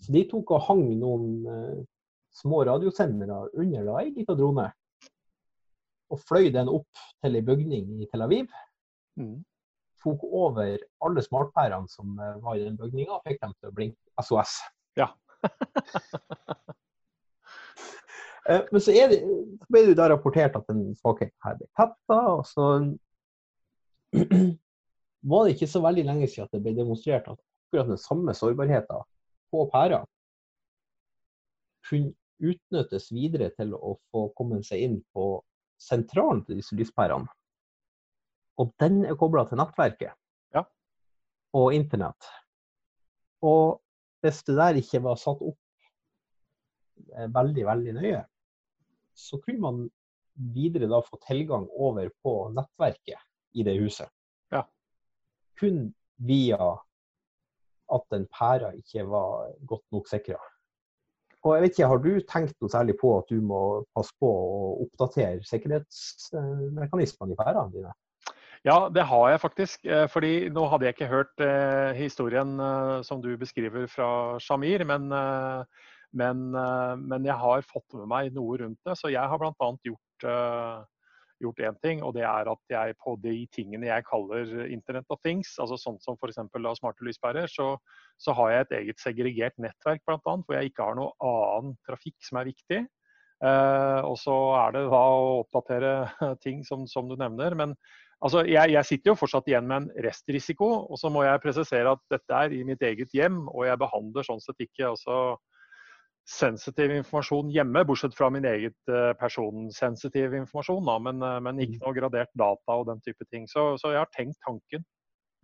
Så 0.00 0.14
de 0.14 0.24
tok 0.30 0.54
og 0.56 0.64
hang 0.68 0.84
noen 1.00 1.26
uh, 1.44 1.80
små 2.34 2.62
radiosendere 2.66 3.42
under 3.58 3.86
da, 3.90 3.98
ei 4.00 4.14
lita 4.14 4.36
drone. 4.38 4.70
Og 6.10 6.22
fløy 6.26 6.48
den 6.54 6.70
opp 6.72 7.04
til 7.22 7.36
ei 7.38 7.44
bygning 7.46 8.00
i 8.00 8.08
Tel 8.10 8.26
Aviv. 8.26 8.50
Mm 9.20 9.40
tok 10.04 10.24
over 10.24 10.78
alle 11.04 11.22
smartpærene 11.24 11.88
som 11.92 12.18
eh, 12.18 12.36
var 12.44 12.58
i 12.58 12.64
den 12.64 12.78
bygninga, 12.80 13.18
og 13.18 13.26
fikk 13.26 13.40
dem 13.42 13.54
til 13.58 13.70
å 13.70 13.76
blinke 13.76 14.24
SOS. 14.24 14.58
Ja. 14.98 15.12
Eh, 18.48 18.62
men 18.72 18.80
så 18.80 18.90
det, 18.90 19.18
ble 19.68 19.82
det 19.86 19.94
da 19.98 20.06
rapportert 20.10 20.54
at 20.56 20.70
en 20.72 20.94
svakheten 20.96 21.36
her 21.44 21.58
ble 21.58 21.66
tetta, 21.76 22.16
og 22.32 22.40
så 22.48 22.64
var 25.30 25.44
det 25.44 25.52
ikke 25.54 25.68
så 25.70 25.82
veldig 25.84 26.06
lenge 26.08 26.26
siden 26.26 26.48
at 26.48 26.56
det 26.56 26.62
ble 26.64 26.72
demonstrert 26.74 27.28
at 27.28 27.36
akkurat 27.36 27.92
den 27.92 28.00
samme 28.00 28.34
sårbarheten 28.34 29.04
på 29.52 29.66
pæra 29.70 30.00
kunne 31.86 32.14
utnyttes 32.40 33.10
videre 33.12 33.50
til 33.54 33.76
å 33.76 33.98
få 34.10 34.24
komme 34.36 34.62
seg 34.66 34.86
inn 34.86 34.98
på 35.14 35.28
sentralen 35.80 36.42
til 36.46 36.60
disse 36.60 36.76
lyspærene. 36.78 37.28
Og 38.60 38.72
den 38.80 39.04
er 39.08 39.16
kobla 39.20 39.46
til 39.48 39.60
nettverket 39.60 40.12
ja. 40.56 40.64
og 41.56 41.74
internett. 41.76 42.28
Og 43.44 43.80
hvis 44.20 44.42
det 44.48 44.56
der 44.58 44.80
ikke 44.80 45.02
var 45.04 45.18
satt 45.20 45.40
opp 45.44 45.58
eh, 47.16 47.28
veldig, 47.32 47.64
veldig 47.68 47.96
nøye, 47.96 48.20
så 49.16 49.40
kunne 49.42 49.64
man 49.64 49.80
videre 50.54 50.88
da 50.88 51.00
få 51.04 51.18
tilgang 51.26 51.66
over 51.76 52.08
på 52.24 52.34
nettverket 52.56 53.20
i 53.58 53.64
det 53.66 53.76
huset. 53.80 54.08
Ja. 54.52 54.62
Kun 55.60 55.90
via 56.16 56.70
at 57.90 58.06
den 58.12 58.26
pæra 58.30 58.70
ikke 58.76 59.04
var 59.10 59.50
godt 59.66 59.84
nok 59.92 60.08
sikra. 60.08 60.38
Og 61.40 61.54
jeg 61.54 61.62
vet 61.62 61.70
ikke, 61.78 61.88
Har 61.88 61.96
du 62.04 62.10
tenkt 62.28 62.56
noe 62.60 62.70
særlig 62.70 62.94
på 63.00 63.14
at 63.18 63.30
du 63.32 63.40
må 63.40 63.84
passe 63.96 64.12
på 64.20 64.28
å 64.28 64.84
oppdatere 64.84 65.40
sikkerhetsmekanismene 65.48 67.32
i 67.34 67.38
pærene 67.38 67.72
dine? 67.72 67.94
Ja, 68.68 68.90
det 68.92 69.06
har 69.08 69.30
jeg 69.32 69.40
faktisk. 69.40 69.86
Eh, 69.88 70.06
fordi 70.12 70.50
nå 70.52 70.66
hadde 70.68 70.84
jeg 70.84 70.96
ikke 70.96 71.08
hørt 71.08 71.42
eh, 71.44 71.96
historien 71.96 72.58
eh, 72.60 72.98
som 73.06 73.22
du 73.24 73.32
beskriver 73.40 73.86
fra 73.88 74.36
Shamir, 74.38 74.84
men, 74.84 75.08
men, 76.12 76.42
men, 76.52 77.24
jeg 77.24 77.36
har 77.40 77.64
fått 77.64 77.96
med 77.96 78.08
meg 78.10 78.32
noe 78.36 78.58
rundt 78.60 78.80
det. 78.84 78.98
Så 79.00 79.12
jeg 79.12 79.24
har 79.24 79.40
bl.a. 79.40 79.70
gjort 79.84 80.86
gjort 81.40 81.60
én 81.64 81.76
ting, 81.80 82.02
og 82.04 82.12
det 82.12 82.26
er 82.28 82.50
at 82.52 82.60
jeg 82.68 82.94
på 83.00 83.14
de 83.22 83.46
tingene 83.48 83.88
jeg 83.88 84.04
kaller 84.04 84.50
Internet 84.68 85.06
of 85.08 85.22
Things, 85.24 85.54
altså 85.56 85.78
sånn 85.80 85.96
som 86.04 86.18
f.eks. 86.20 86.36
smarte 86.76 87.06
lyspærer, 87.06 87.48
så, 87.48 87.70
så, 88.20 88.34
har 88.36 88.50
jeg 88.50 88.66
et 88.66 88.74
eget 88.82 89.00
segregert 89.00 89.56
nettverk 89.56 90.04
bl.a. 90.04 90.18
hvor 90.20 90.58
jeg 90.58 90.68
ikke 90.68 90.90
har 90.90 90.98
noe 91.00 91.14
annen 91.24 91.78
trafikk 91.88 92.18
som 92.28 92.42
er 92.42 92.50
viktig. 92.50 92.82
Eh, 93.40 94.00
og 94.04 94.18
så 94.20 94.36
er 94.66 94.76
det 94.76 94.84
da 94.92 95.00
å 95.00 95.40
oppdatere 95.40 95.94
ting 96.44 96.60
som, 96.68 96.84
som 96.90 97.08
du 97.08 97.16
nevner. 97.16 97.56
Men, 97.56 97.72
Altså, 98.20 98.42
jeg, 98.44 98.72
jeg, 98.74 98.84
sitter 98.84 99.12
jo 99.12 99.16
fortsatt 99.16 99.46
igjen 99.48 99.68
med 99.68 99.76
en 99.80 100.04
restrisiko, 100.04 100.66
og 100.92 100.98
så 101.00 101.08
må 101.12 101.22
jeg 101.24 101.40
presisere 101.40 101.94
at 101.94 102.02
dette 102.12 102.36
er 102.36 102.52
i 102.52 102.64
mitt 102.68 102.82
eget 102.84 103.14
hjem, 103.16 103.46
og 103.48 103.64
jeg 103.64 103.80
behandler 103.80 104.26
sånn 104.26 104.42
sett 104.44 104.60
ikke 104.60 104.90
også 104.92 105.20
sensitiv 106.28 106.92
informasjon 106.92 107.48
hjemme, 107.54 107.82
bortsett 107.88 108.12
fra 108.14 108.28
min 108.30 108.44
eget 108.46 108.76
uh, 108.92 109.12
personsensitiv 109.18 110.34
informasjon, 110.36 110.84
da, 110.86 110.98
men, 111.02 111.22
uh, 111.24 111.38
men, 111.42 111.62
ikke 111.64 111.78
mm. 111.78 111.84
noe 111.86 111.96
gradert 111.96 112.30
data 112.38 112.76
og 112.76 112.90
den 112.90 113.00
type 113.06 113.24
ting. 113.32 113.48
Så, 113.50 113.72
så 113.80 113.94
jeg 113.94 114.02
har 114.02 114.12
tenkt 114.14 114.38
tanken. 114.46 114.84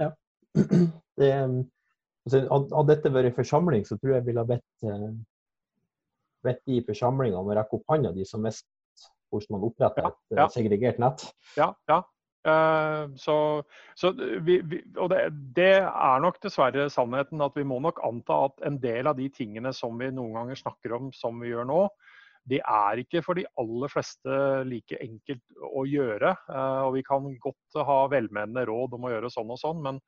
Ja. 0.03 0.13
Det, 1.17 1.31
altså, 1.33 2.43
hadde 2.53 2.91
dette 2.91 3.11
vært 3.15 3.39
forsamling, 3.39 3.87
så 3.89 3.97
tror 3.97 4.19
jeg 4.19 4.27
ville 4.27 4.43
ha 4.45 4.49
bedt, 4.51 4.85
bedt 6.45 6.61
de 6.69 6.83
forsamlingene 6.85 7.41
om 7.41 7.49
å 7.49 7.57
rekke 7.57 7.79
opp 7.79 7.95
hånda, 7.95 8.11
de 8.13 8.27
som 8.29 8.45
visste 8.45 8.69
hvordan 9.33 9.57
man 9.57 9.65
oppretter 9.71 10.05
ja, 10.05 10.11
et 10.13 10.43
ja. 10.43 10.47
segregert 10.53 11.01
nett. 11.01 11.25
Ja, 11.57 11.71
ja. 11.89 12.03
Eh, 12.47 13.09
så, 13.17 13.37
så 13.95 14.13
vi, 14.47 14.61
vi, 14.63 14.81
og 14.97 15.11
det, 15.11 15.23
det, 15.57 15.73
er 15.83 16.21
nok 16.23 16.39
dessverre 16.43 16.87
sannheten 16.93 17.43
at 17.43 17.57
vi 17.59 17.65
må 17.67 17.81
nok 17.83 17.99
anta 18.07 18.45
at 18.47 18.67
en 18.69 18.79
del 18.83 19.11
av 19.11 19.19
de 19.19 19.27
tingene 19.35 19.73
som 19.75 19.97
vi 19.99 20.13
noen 20.15 20.37
ganger 20.39 20.61
snakker 20.61 20.95
om 20.99 21.11
som 21.17 21.41
vi 21.43 21.51
gjør 21.51 21.67
nå, 21.67 21.81
det 22.47 22.61
er 22.63 23.03
ikke 23.03 23.25
for 23.27 23.39
de 23.39 23.47
aller 23.59 23.91
fleste 23.91 24.37
like 24.69 24.99
enkelt 25.03 25.43
å 25.67 25.83
gjøre. 25.91 26.37
Eh, 26.53 26.83
og 26.87 26.93
vi 26.99 27.03
kan 27.07 27.27
godt 27.43 27.81
ha 27.89 28.05
velmenende 28.13 28.67
råd 28.69 28.95
om 28.95 29.09
å 29.09 29.17
gjøre 29.17 29.33
sånn 29.35 29.51
og 29.51 29.59
sånn, 29.59 29.83
men, 29.83 29.99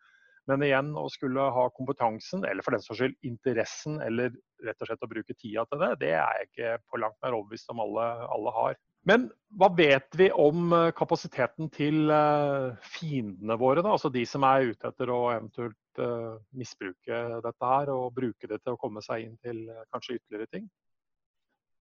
men 0.46 0.62
igjen 0.62 0.92
å 0.94 1.08
skulle 1.10 1.48
ha 1.56 1.66
kompetansen, 1.74 2.46
eller 2.46 2.62
for 2.62 2.76
den 2.76 2.84
saks 2.84 3.02
skyld 3.02 3.18
interessen, 3.26 3.98
eller 4.04 4.30
rett 4.66 4.78
og 4.78 4.92
slett 4.92 5.02
å 5.02 5.10
bruke 5.10 5.34
tida 5.34 5.66
til 5.66 5.82
det, 5.82 5.90
det 6.04 6.14
er 6.14 6.38
jeg 6.38 6.52
ikke 6.52 6.78
på 6.86 7.02
langt 7.02 7.18
mer 7.24 7.34
overbevist 7.34 7.74
om 7.74 7.82
alle, 7.82 8.06
alle 8.30 8.54
har. 8.60 8.78
Men 9.06 9.28
hva 9.58 9.68
vet 9.72 10.16
vi 10.18 10.28
om 10.34 10.72
eh, 10.76 10.90
kapasiteten 10.96 11.70
til 11.72 12.10
eh, 12.12 12.88
fiendene 12.96 13.56
våre, 13.60 13.82
da? 13.84 13.94
altså 13.94 14.10
de 14.12 14.24
som 14.28 14.44
er 14.48 14.72
ute 14.72 14.90
etter 14.90 15.12
å 15.12 15.20
eventuelt 15.32 16.02
uh, 16.02 16.36
misbruke 16.54 17.20
dette 17.44 17.70
her 17.70 17.92
og 17.94 18.12
bruke 18.16 18.50
det 18.50 18.60
til 18.62 18.74
å 18.74 18.80
komme 18.80 19.02
seg 19.04 19.24
inn 19.24 19.38
til 19.42 19.64
kanskje 19.92 20.18
ytterligere 20.18 20.50
ting? 20.52 20.68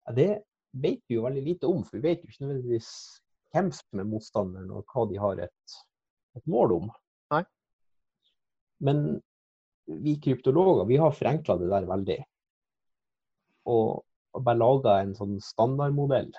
Ja, 0.05 0.13
det 0.15 0.29
vet 0.75 1.01
vi 1.09 1.17
jo 1.17 1.25
veldig 1.25 1.43
lite 1.43 1.71
om, 1.71 1.81
for 1.87 1.97
vi 1.97 2.05
vet 2.05 2.23
jo 2.23 2.29
ikke 2.29 2.45
nødvendigvis 2.45 2.89
hvem 3.55 3.71
som 3.75 4.01
er 4.01 4.09
motstanderen 4.11 4.71
og 4.75 4.91
hva 4.91 5.05
de 5.09 5.19
har 5.19 5.41
et, 5.47 5.77
et 6.37 6.47
mål 6.51 6.77
om. 6.77 6.89
Nei. 7.33 7.43
Men 8.83 9.05
vi 10.05 10.17
kryptologer 10.21 10.87
vi 10.89 10.99
har 10.99 11.15
forenkla 11.15 11.57
det 11.61 11.71
der 11.71 11.87
veldig. 11.89 12.19
Og 13.71 14.43
bare 14.45 14.59
laga 14.59 14.99
en 15.01 15.15
sånn 15.17 15.39
standardmodell 15.41 16.33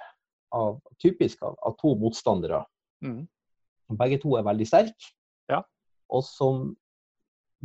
av, 0.55 0.81
typisk 1.03 1.43
av, 1.43 1.57
av 1.63 1.77
to 1.81 1.95
motstandere. 2.01 2.63
Mm. 3.05 3.25
Begge 3.99 4.19
to 4.23 4.37
er 4.39 4.47
veldig 4.47 4.67
sterke. 4.69 5.13
Ja. 5.51 5.63
Og 6.13 6.25
som 6.27 6.75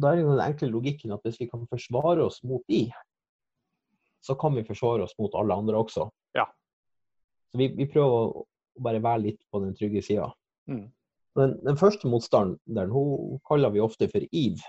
Da 0.01 0.13
er 0.13 0.21
den 0.23 0.39
enkle 0.39 0.69
logikken 0.71 1.11
at 1.11 1.25
hvis 1.27 1.37
vi 1.41 1.49
kan 1.51 1.65
forsvare 1.69 2.23
oss 2.23 2.39
mot 2.47 2.63
de, 2.71 2.85
så 4.23 4.37
kan 4.39 4.55
vi 4.55 4.63
forsvare 4.63 5.03
oss 5.03 5.13
mot 5.19 5.33
alle 5.35 5.53
andre 5.53 5.77
også. 5.77 6.05
Ja. 6.37 6.45
Så 7.51 7.59
vi, 7.59 7.67
vi 7.75 7.89
prøver 7.91 8.31
å 8.39 8.45
bare 8.81 9.01
være 9.03 9.25
litt 9.25 9.41
på 9.51 9.59
den 9.65 9.75
trygge 9.77 10.01
sida. 10.05 10.29
Mm. 10.71 10.85
Den, 11.37 11.57
den, 11.65 11.77
første 11.77 12.09
motstanderen 12.11 12.93
hun 12.93 13.41
kaller 13.47 13.73
vi 13.75 13.83
ofte 13.83 14.07
for 14.11 14.23
Eve. 14.31 14.63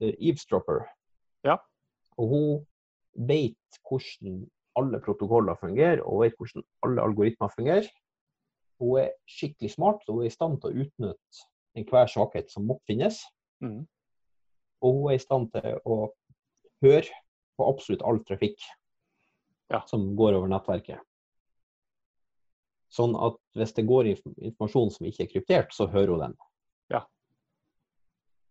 Eavesdropper. 0.00 0.84
Ja. 1.46 1.58
Og 2.18 2.30
hun 2.30 2.48
vet 3.28 3.80
hvordan 3.88 4.44
alle 4.78 5.00
protokoller 5.02 5.58
fungerer 5.60 6.02
og 6.02 6.24
vet 6.24 6.36
hvordan 6.38 6.64
alle 6.86 7.06
algoritmer 7.08 7.52
fungerer. 7.54 7.88
Hun 8.82 9.00
er 9.04 9.12
skikkelig 9.30 9.74
smart 9.76 10.02
og 10.08 10.18
hun 10.18 10.24
er 10.24 10.30
i 10.30 10.34
stand 10.34 10.60
til 10.60 10.70
å 10.70 10.84
utnytte 10.84 11.44
enhver 11.78 12.10
svakhet 12.10 12.50
som 12.52 12.66
måtte 12.68 12.90
finnes. 12.90 13.20
Mm. 13.62 13.82
Og 14.84 14.98
hun 14.98 15.10
er 15.10 15.18
i 15.18 15.22
stand 15.22 15.50
til 15.54 15.78
å 15.84 15.98
høre 16.84 17.20
på 17.54 17.66
absolutt 17.70 18.02
all 18.04 18.20
trafikk 18.26 18.58
ja. 19.72 19.82
som 19.90 20.12
går 20.18 20.38
over 20.38 20.50
nettverket. 20.50 21.02
Sånn 22.94 23.16
at 23.18 23.38
hvis 23.58 23.74
det 23.74 23.86
går 23.88 24.12
informasjon 24.12 24.92
som 24.94 25.06
ikke 25.08 25.24
er 25.24 25.30
kryptert, 25.32 25.74
så 25.74 25.88
hører 25.90 26.14
hun 26.14 26.24
den. 26.28 26.36
Ja. 26.94 27.02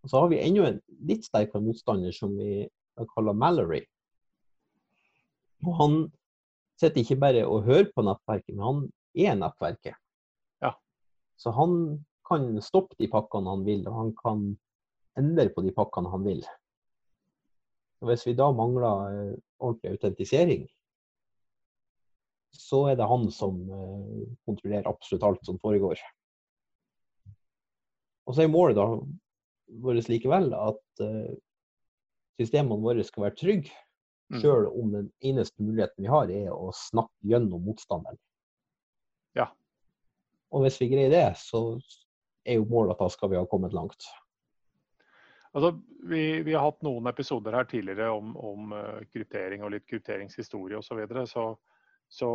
Og 0.04 0.12
så 0.12 0.20
har 0.20 0.32
vi 0.34 0.42
enda 0.44 0.68
en 0.68 0.82
litt 1.08 1.28
sterkere 1.28 1.64
motstander 1.64 2.16
som 2.16 2.36
vi 2.36 2.66
kaller 3.16 3.38
Mallory. 3.38 3.84
Og 5.64 5.78
han 5.80 5.96
sitter 6.80 7.04
ikke 7.04 7.20
bare 7.22 7.46
og 7.48 7.68
hører 7.68 7.92
på 7.94 8.06
nettverket, 8.06 8.56
men 8.56 8.66
han 8.68 8.82
er 9.28 9.38
nettverket. 9.40 9.98
Ja. 10.64 10.74
Så 11.40 11.54
han 11.56 12.04
kan 12.28 12.50
stoppe 12.64 12.98
de 13.00 13.10
pakkene 13.12 13.52
han 13.54 13.66
vil, 13.68 13.86
og 13.88 13.98
han 14.00 14.14
kan 14.20 14.46
endre 15.20 15.50
på 15.54 15.64
de 15.66 15.74
pakkene 15.76 16.12
han 16.12 16.26
vil. 16.26 16.44
Og 18.04 18.10
hvis 18.10 18.26
vi 18.28 18.36
da 18.36 18.50
mangler 18.52 19.12
eh, 19.16 19.36
ordentlig 19.64 19.94
autentisering, 19.96 20.66
så 22.54 22.84
er 22.92 22.98
det 23.00 23.08
han 23.10 23.30
som 23.34 23.62
eh, 23.64 24.26
kontrollerer 24.46 24.90
absolutt 24.90 25.24
alt 25.28 25.48
som 25.48 25.60
foregår. 25.62 26.02
Og 28.28 28.36
så 28.36 28.44
er 28.44 28.52
målet 28.52 28.78
da 28.78 28.88
vårt 29.84 30.10
likevel 30.12 30.52
at 30.56 31.04
eh, 31.04 31.34
systemene 32.40 32.84
våre 32.84 33.06
skal 33.08 33.28
være 33.28 33.40
trygge. 33.40 33.74
Sjøl 34.42 34.68
om 34.70 34.94
den 34.94 35.10
eneste 35.26 35.64
muligheten 35.64 36.06
vi 36.06 36.10
har, 36.12 36.32
er 36.32 36.52
å 36.54 36.72
snakke 36.76 37.30
gjennom 37.30 37.64
motstanderen. 37.68 38.20
Ja. 39.38 39.50
Og 40.54 40.66
hvis 40.66 40.80
vi 40.82 40.90
greier 40.94 41.14
det, 41.14 41.28
så 41.42 41.64
er 42.46 42.60
jo 42.60 42.68
målet 42.70 42.96
at 42.96 43.04
da 43.04 43.10
skal 43.14 43.32
vi 43.32 43.40
ha 43.40 43.48
kommet 43.50 43.76
langt. 43.76 44.06
Altså, 45.54 45.76
vi, 46.10 46.42
vi, 46.42 46.54
har 46.54 46.66
hatt 46.66 46.82
noen 46.86 47.08
episoder 47.12 47.54
her 47.54 47.68
tidligere 47.70 48.10
om, 48.12 48.34
om 48.38 48.74
uh, 48.74 49.02
kryptering 49.14 49.62
og 49.64 49.76
litt 49.76 49.86
krypteringshistorie 49.90 50.80
osv. 50.80 50.88
Så, 50.90 50.98
videre, 50.98 51.28
så 51.30 51.46
Så 52.10 52.30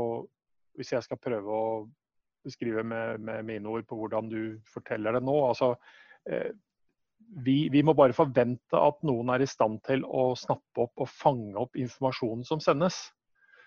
hvis 0.78 0.92
jeg 0.92 1.02
skal 1.02 1.18
prøve 1.18 1.50
å 1.54 1.66
beskrive 2.46 2.82
med, 2.87 3.20
med, 3.20 3.44
mine 3.44 3.68
ord 3.68 3.87
på 3.87 3.98
hvordan 3.98 4.30
du 4.30 4.58
forteller 4.66 5.18
det 5.18 5.22
nå 5.26 5.34
altså, 5.48 5.74
uh, 6.30 6.50
vi, 7.44 7.68
vi, 7.72 7.83
må 7.85 7.94
bare 7.96 8.16
forvente 8.16 8.78
at 8.78 8.98
noen 9.07 9.31
er 9.35 9.44
i 9.44 9.48
stand 9.48 9.83
til 9.87 10.04
å 10.04 10.33
snappe 10.38 10.87
opp 10.87 11.04
og 11.04 11.11
fange 11.11 11.57
opp 11.61 11.78
informasjonen 11.78 12.46
som 12.46 12.62
sendes. 12.62 12.98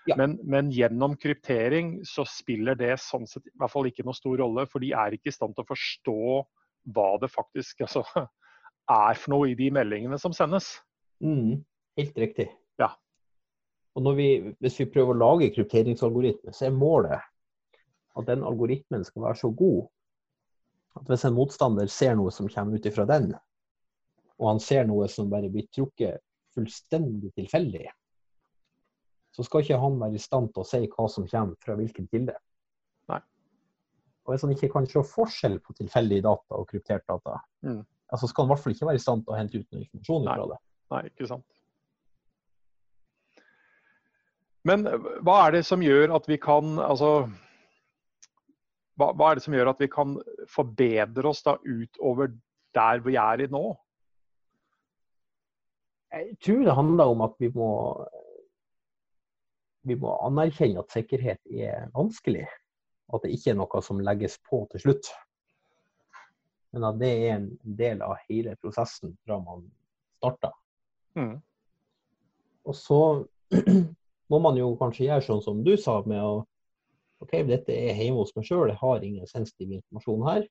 Ja. 0.10 0.18
Men, 0.18 0.40
men, 0.42 0.72
gjennom 0.74 1.14
kryptering 1.22 2.00
så 2.10 2.26
spiller 2.26 2.78
det 2.78 2.96
sånn 3.04 3.28
sett 3.30 3.46
i 3.46 3.54
hvert 3.62 3.74
fall 3.74 3.90
ikke 3.92 4.06
noe 4.08 4.18
stor 4.18 4.40
rolle, 4.42 4.66
for 4.70 4.82
de 4.82 4.96
er 4.98 5.14
ikke 5.14 5.30
i 5.30 5.36
stand 5.36 5.54
til 5.56 5.66
å 5.66 5.70
forstå 5.70 6.22
hva 6.96 7.10
det 7.22 7.30
faktisk 7.30 7.82
altså, 7.86 8.04
er 8.90 9.22
for 9.22 9.36
noe 9.36 9.52
i 9.52 9.58
de 9.60 9.70
meldingene 9.74 10.18
som 10.22 10.34
sendes. 10.36 10.74
Mm, 11.22 11.62
helt 12.02 12.18
riktig. 12.18 12.50
Ja. 12.82 12.96
Og 14.00 14.14
vi, 14.18 14.56
Hvis 14.64 14.80
vi 14.82 14.90
prøver 14.90 15.14
å 15.14 15.22
lage 15.22 15.52
krypteringsalgoritme, 15.54 16.56
så 16.56 16.68
er 16.68 16.76
målet 16.76 17.22
at 18.18 18.28
den 18.28 18.44
algoritmen 18.44 19.06
skal 19.08 19.30
være 19.30 19.40
så 19.40 19.52
god 19.56 19.86
at 20.99 21.08
hvis 21.08 21.23
en 21.27 21.36
motstander 21.38 21.89
ser 21.91 22.17
noe 22.19 22.34
som 22.34 22.49
kommer 22.51 22.77
ut 22.77 22.88
ifra 22.88 23.06
den, 23.10 23.32
og 24.41 24.47
han 24.49 24.62
ser 24.63 24.88
noe 24.89 25.08
som 25.12 25.30
bare 25.32 25.51
blir 25.54 25.69
trukket 25.71 26.21
fullstendig 26.56 27.32
tilfeldig, 27.38 27.86
så 29.32 29.45
skal 29.47 29.63
ikke 29.63 29.80
han 29.80 29.99
være 30.01 30.17
i 30.17 30.21
stand 30.21 30.51
til 30.51 30.63
å 30.63 30.67
si 30.67 30.82
hva 30.91 31.08
som 31.12 31.27
kommer 31.30 31.56
fra 31.63 31.77
hvilken 31.80 32.10
kilde. 32.12 32.36
Nei. 33.12 33.21
Og 34.25 34.34
Hvis 34.34 34.43
han 34.43 34.56
ikke 34.58 34.71
kan 34.73 34.89
se 34.89 35.04
forskjell 35.13 35.62
på 35.63 35.77
tilfeldig 35.77 36.19
data 36.25 36.60
og 36.60 36.67
kryptert 36.71 37.08
data, 37.08 37.38
mm. 37.63 37.80
altså 38.12 38.27
skal 38.27 38.43
han 38.43 38.51
i 38.51 38.54
hvert 38.54 38.65
fall 38.65 38.75
ikke 38.75 38.89
være 38.89 38.99
i 38.99 39.06
stand 39.06 39.23
til 39.23 39.34
å 39.34 39.39
hente 39.39 39.62
ut 39.62 39.69
noe 39.69 39.86
informasjon 39.86 40.27
fra 40.27 40.49
det. 40.51 40.60
Nei, 40.91 41.01
ikke 41.13 41.30
sant. 41.32 41.47
Men 44.67 44.84
hva 45.25 45.38
er 45.47 45.56
det 45.56 45.63
som 45.65 45.82
gjør 45.82 46.12
at 46.19 46.27
vi 46.30 46.38
kan 46.41 46.75
altså 46.84 47.32
hva, 48.99 49.12
hva, 49.15 49.30
er 49.30 49.39
det 49.39 49.45
som 49.45 49.56
gjør 49.56 49.71
at 49.71 49.82
vi 49.82 49.89
kan 49.91 50.17
forbedre 50.51 51.30
oss 51.30 51.43
da 51.45 51.56
utover 51.63 52.34
der 52.75 53.04
vi 53.06 53.17
er 53.19 53.45
i 53.45 53.49
nå? 53.51 53.63
Jeg 56.12 56.36
tror 56.43 56.65
det 56.67 56.75
handler 56.75 57.13
om 57.13 57.23
at 57.23 57.38
vi 57.39 57.47
må, 57.56 57.69
vi 59.88 59.95
må 59.99 60.15
anerkjenne 60.27 60.84
at 60.84 60.91
sikkerhet 60.91 61.39
er 61.47 61.88
vanskelig. 61.95 62.47
At 63.12 63.23
det 63.23 63.32
ikke 63.36 63.54
er 63.54 63.60
noe 63.60 63.84
som 63.84 64.04
legges 64.04 64.38
på 64.47 64.65
til 64.71 64.84
slutt. 64.86 65.12
Men 66.71 66.88
at 66.88 66.99
det 66.99 67.12
er 67.12 67.38
en 67.38 67.47
del 67.63 68.04
av 68.04 68.19
hele 68.27 68.58
prosessen 68.60 69.15
fra 69.23 69.39
man 69.43 69.65
starter. 70.19 70.54
Mm. 71.15 71.39
Og 72.67 72.75
så 72.77 73.01
må 74.32 74.39
man 74.39 74.60
jo 74.60 74.73
kanskje 74.80 75.08
gjøre 75.08 75.25
sånn 75.25 75.43
som 75.43 75.63
du 75.63 75.73
sa, 75.80 75.99
med 76.08 76.23
å 76.23 76.43
OK, 77.22 77.36
dette 77.46 77.74
er 77.76 78.00
hjemme 78.00 78.24
hos 78.24 78.34
meg 78.36 78.48
sjøl, 78.48 78.72
jeg 78.72 78.80
har 78.82 79.06
ingen 79.06 79.30
sensitiv 79.30 79.76
informasjon 79.78 80.26
her. 80.26 80.48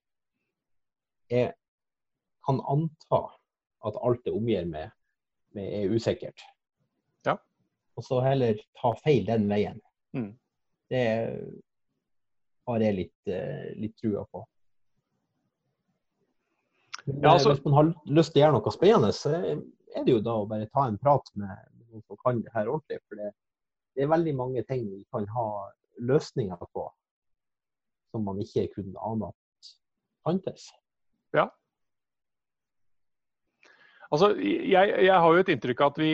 Jeg 1.31 1.53
kan 2.47 2.61
anta 2.71 3.21
at 3.87 3.99
alt 4.05 4.23
det 4.27 4.35
omgir 4.37 4.69
meg 4.69 4.93
med, 5.57 5.67
er 5.67 5.91
usikkert. 5.91 6.45
Ja. 7.27 7.37
Og 7.99 8.07
så 8.07 8.21
heller 8.23 8.61
ta 8.79 8.93
feil 9.03 9.27
den 9.27 9.49
veien. 9.51 9.81
Mm. 10.15 10.31
Det 10.91 11.03
har 12.69 12.85
jeg 12.85 12.97
litt, 12.97 13.19
eh, 13.27 13.71
litt 13.79 13.97
trua 13.99 14.25
på. 14.31 14.45
Men, 17.07 17.23
Ja, 17.23 17.33
altså- 17.33 17.55
Hvis 17.55 17.65
man 17.65 17.75
har 17.75 17.95
lyst 18.07 18.33
til 18.33 18.43
å 18.43 18.45
gjøre 18.47 18.61
noe 18.61 18.73
spennende, 18.73 19.13
så 19.13 19.35
er 19.97 20.05
det 20.05 20.13
jo 20.13 20.21
da 20.21 20.31
å 20.31 20.49
bare 20.49 20.67
ta 20.67 20.87
en 20.87 20.99
prat 20.99 21.31
med 21.35 21.57
noen 21.89 22.03
som 22.07 22.17
kan 22.25 22.43
det 22.43 22.53
her 22.53 22.67
ordentlig. 22.67 23.01
For 23.09 23.17
det, 23.17 23.33
det 23.97 24.03
er 24.05 24.09
veldig 24.15 24.37
mange 24.37 24.63
ting 24.63 24.89
vi 24.91 25.05
kan 25.13 25.27
ha 25.27 25.71
løsninger 25.99 26.69
på 26.75 26.87
som 28.11 28.27
man 28.27 28.41
ikke 28.43 28.69
kunne 28.75 28.99
ane 29.07 29.31
at 29.31 29.71
fantes. 30.27 30.67
Altså, 34.11 34.33
jeg, 34.43 34.95
jeg 35.07 35.15
har 35.23 35.33
jo 35.33 35.43
et 35.45 35.53
inntrykk 35.55 35.85
av 35.85 35.93
at 35.93 36.03
vi, 36.03 36.11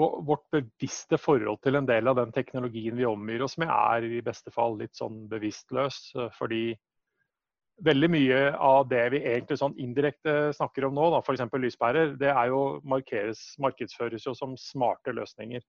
vårt 0.00 0.44
bevisste 0.52 1.18
forhold 1.20 1.58
til 1.64 1.76
en 1.76 1.88
del 1.88 2.08
av 2.08 2.18
den 2.20 2.30
teknologien 2.32 2.96
vi 2.96 3.08
omgir 3.08 3.42
oss 3.44 3.56
med, 3.60 3.72
er 3.72 4.06
i 4.06 4.20
beste 4.24 4.52
fall 4.54 4.78
litt 4.80 4.94
sånn 4.96 5.24
bevisstløs. 5.28 5.98
Fordi 6.36 6.74
veldig 7.84 8.10
mye 8.12 8.40
av 8.60 8.86
det 8.90 9.02
vi 9.16 9.22
egentlig 9.24 9.58
sånn 9.60 9.76
indirekte 9.80 10.52
snakker 10.56 10.86
om 10.88 10.96
nå, 10.96 11.08
f.eks. 11.20 11.46
lyspærer, 11.64 12.14
det 12.20 12.30
er 12.32 12.52
jo 12.52 12.62
markeres, 12.84 13.42
markedsføres 13.60 14.28
jo 14.28 14.36
som 14.36 14.56
smarte 14.60 15.16
løsninger. 15.16 15.64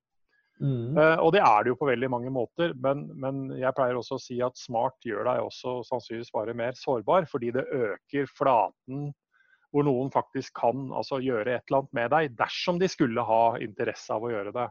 Mm. 0.62 0.94
Uh, 0.94 1.18
og 1.26 1.32
det 1.34 1.42
er 1.42 1.64
det 1.64 1.72
jo 1.72 1.80
på 1.80 1.90
veldig 1.90 2.10
mange 2.14 2.32
måter, 2.34 2.76
men, 2.84 3.08
men 3.18 3.48
jeg 3.58 3.74
pleier 3.78 3.98
også 3.98 4.20
å 4.20 4.22
si 4.22 4.38
at 4.46 4.60
smart 4.60 5.00
gjør 5.08 5.26
deg 5.26 5.42
også 5.48 5.80
sannsynligvis 5.88 6.34
bare 6.36 6.54
mer 6.58 6.78
sårbar, 6.78 7.26
fordi 7.32 7.50
det 7.56 7.66
øker 7.66 8.30
flaten 8.30 9.10
hvor 9.72 9.88
noen 9.88 10.12
faktisk 10.12 10.54
kan 10.60 10.90
altså, 10.92 11.22
gjøre 11.24 11.56
et 11.56 11.66
eller 11.70 11.82
annet 11.82 11.98
med 11.98 12.14
deg, 12.14 12.38
dersom 12.40 12.80
de 12.82 12.90
skulle 12.92 13.24
ha 13.26 13.44
interesse 13.64 14.12
av 14.14 14.26
å 14.28 14.32
gjøre 14.34 14.54
det. 14.56 14.68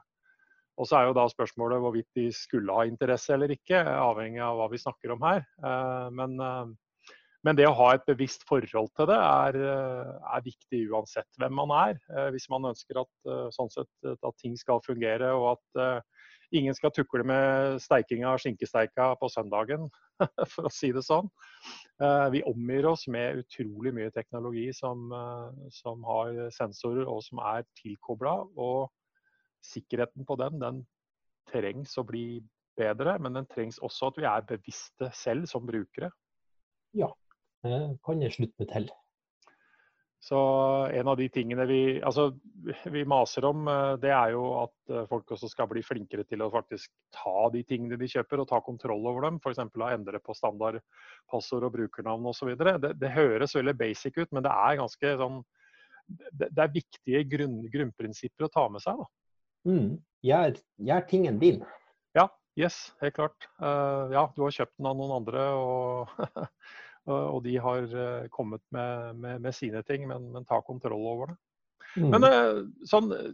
Og 0.81 0.89
så 0.89 0.99
er 0.99 1.09
jo 1.09 1.17
da 1.17 1.27
spørsmålet 1.29 1.81
hvorvidt 1.83 2.09
de 2.17 2.27
skulle 2.37 2.77
ha 2.77 2.87
interesse 2.89 3.33
eller 3.35 3.53
ikke, 3.53 3.81
avhengig 3.81 4.43
av 4.45 4.61
hva 4.61 4.69
vi 4.73 4.81
snakker 4.81 5.17
om 5.17 5.25
her. 5.27 5.43
Uh, 5.65 6.09
Men, 6.15 6.37
eh, 6.41 6.71
men 7.47 7.57
det 7.57 7.65
å 7.69 7.77
ha 7.77 7.93
et 7.95 8.05
bevisst 8.09 8.43
forhold 8.49 8.91
til 8.97 9.09
det 9.09 9.17
er, 9.17 9.57
eh, 9.57 10.11
er 10.37 10.45
viktig 10.45 10.83
uansett 10.93 11.41
hvem 11.41 11.55
man 11.57 11.73
er. 11.73 12.01
Eh, 12.13 12.29
Hvis 12.35 12.51
man 12.53 12.69
ønsker 12.69 13.01
at, 13.01 13.13
eh, 13.25 13.49
sånn 13.57 13.73
sett, 13.73 13.89
at 14.13 14.37
ting 14.37 14.57
skal 14.57 14.83
fungere 14.85 15.33
og 15.33 15.57
at 15.57 16.05
ingen 16.53 16.75
skal 16.75 16.91
tukle 16.91 17.25
med 17.25 17.81
steikinga 17.81 18.35
av 18.35 18.41
skinkesteika 18.43 19.15
på 19.17 19.31
søndagen, 19.31 19.89
for 20.53 20.69
å 20.69 20.73
si 20.75 20.91
det 20.93 21.05
sånn. 21.07 21.31
Vi 22.33 22.43
omgir 22.43 22.89
oss 22.91 23.07
med 23.09 23.45
utrolig 23.45 23.93
mye 23.95 24.11
teknologi 24.11 24.67
som, 24.75 25.09
som 25.71 26.03
har 26.05 26.51
sensorer 26.51 27.07
og 27.09 27.23
som 27.23 27.39
er 27.39 27.65
tilkobla. 27.79 28.35
Og 28.59 28.91
sikkerheten 29.63 30.27
på 30.27 30.37
den, 30.41 30.59
den 30.59 30.83
trengs 31.53 31.97
å 32.01 32.05
bli 32.05 32.43
bedre, 32.77 33.17
men 33.21 33.39
den 33.39 33.49
trengs 33.49 33.79
også 33.79 34.11
at 34.11 34.21
vi 34.21 34.29
er 34.29 34.49
bevisste 34.49 35.11
selv 35.17 35.47
som 35.49 35.65
brukere. 35.69 36.11
Det 36.93 37.07
kan 37.63 38.25
jeg 38.25 38.37
slutte 38.37 38.63
meg 38.63 38.71
til. 38.73 38.91
Så 40.21 40.37
en 40.93 41.09
av 41.09 41.17
de 41.17 41.31
tingene 41.33 41.65
vi, 41.65 41.81
altså, 42.05 42.27
vi 42.93 43.07
maser 43.09 43.45
om, 43.49 43.65
eh, 43.73 43.95
det 44.03 44.11
er 44.13 44.35
jo 44.35 44.43
at 44.61 44.93
eh, 44.93 45.07
folk 45.09 45.33
også 45.33 45.49
skal 45.49 45.69
bli 45.71 45.81
flinkere 45.81 46.27
til 46.29 46.45
å 46.45 46.51
faktisk 46.53 46.91
ta 47.17 47.49
de 47.55 47.63
tingene 47.65 47.97
de 47.97 48.09
kjøper, 48.13 48.43
og 48.43 48.51
ta 48.51 48.61
kontroll 48.61 49.09
over 49.09 49.25
dem. 49.25 49.39
F.eks. 49.41 49.63
å 49.65 49.89
endre 49.89 50.21
på 50.21 50.37
standardpassord 50.37 51.65
og 51.71 51.73
brukernavn 51.79 52.29
osv. 52.29 52.53
Det, 52.53 52.93
det 53.01 53.15
høres 53.17 53.57
veldig 53.57 53.75
basic 53.81 54.21
ut, 54.21 54.29
men 54.37 54.45
det 54.45 54.53
er 54.53 54.83
ganske 54.83 55.15
sånn 55.23 55.41
Det, 56.11 56.49
det 56.51 56.63
er 56.65 56.73
viktige 56.75 57.25
grunn, 57.31 57.61
grunnprinsipper 57.71 58.49
å 58.49 58.53
ta 58.53 58.69
med 58.69 58.83
seg. 58.83 58.99
da. 58.99 59.09
Mm. 59.71 59.91
Gjør, 60.27 60.57
gjør 60.91 61.05
tingen 61.09 61.41
din. 61.41 61.61
Ja, 62.19 62.27
yes, 62.59 62.91
helt 63.01 63.15
klart. 63.17 63.47
Uh, 63.63 64.11
ja, 64.13 64.25
du 64.35 64.43
har 64.43 64.57
kjøpt 64.57 64.75
den 64.75 64.89
av 64.91 64.99
noen 64.99 65.15
andre, 65.21 65.45
og, 65.55 66.11
og 67.09 67.41
de 67.47 67.57
har 67.63 67.87
eh, 67.89 68.29
kommet 68.35 68.63
med, 68.75 69.17
med, 69.17 69.41
med 69.47 69.57
sine 69.57 69.83
ting, 69.87 70.07
men, 70.11 70.31
men 70.35 70.47
ta 70.49 70.61
kontroll 70.67 71.07
over 71.15 71.33
det. 71.33 71.39
Mm. 71.97 72.11
Men 72.13 72.27
eh, 72.29 72.61
sånn, 72.87 73.11
eh, 73.17 73.33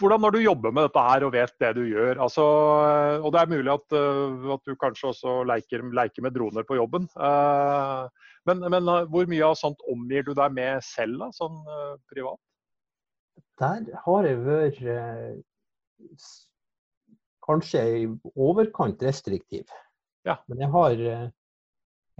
hvordan 0.00 0.20
når 0.24 0.34
du 0.34 0.40
jobber 0.42 0.74
med 0.74 0.88
dette 0.88 1.04
her 1.06 1.24
og 1.24 1.32
vet 1.36 1.54
det 1.62 1.72
du 1.78 1.82
gjør, 1.86 2.18
altså, 2.26 2.44
eh, 2.88 3.16
og 3.22 3.30
det 3.32 3.42
er 3.42 3.52
mulig 3.54 3.72
at, 3.72 3.96
eh, 3.96 4.50
at 4.56 4.68
du 4.68 4.76
kanskje 4.80 5.12
også 5.12 5.38
leker, 5.48 5.86
leker 5.94 6.26
med 6.26 6.36
droner 6.36 6.66
på 6.68 6.76
jobben, 6.80 7.08
eh, 7.16 8.28
men, 8.50 8.64
men 8.74 8.90
eh, 8.90 9.10
hvor 9.12 9.30
mye 9.30 9.50
av 9.52 9.58
sånt 9.58 9.84
omgir 9.92 10.26
du 10.26 10.34
deg 10.36 10.56
med 10.56 10.82
selv, 10.86 11.20
da, 11.22 11.30
sånn 11.36 11.60
eh, 11.62 11.94
privat? 12.12 12.40
Der 13.62 13.86
har 14.04 14.26
jeg 14.26 14.40
vært 14.42 14.80
eh, 14.90 16.24
kanskje 17.46 17.82
i 18.02 18.02
overkant 18.34 19.02
restriktiv. 19.06 19.70
Ja. 20.26 20.38
Men 20.50 20.62
jeg 20.62 20.70
har, 20.74 21.04
eh, 21.12 21.28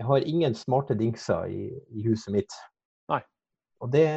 jeg 0.02 0.08
har 0.08 0.24
ingen 0.26 0.54
smarte 0.58 0.96
dingser 0.98 1.46
i, 1.46 1.68
i 1.94 2.02
huset 2.08 2.34
mitt. 2.34 2.54
Nei. 3.12 3.20
Og 3.82 3.90
det 3.94 4.08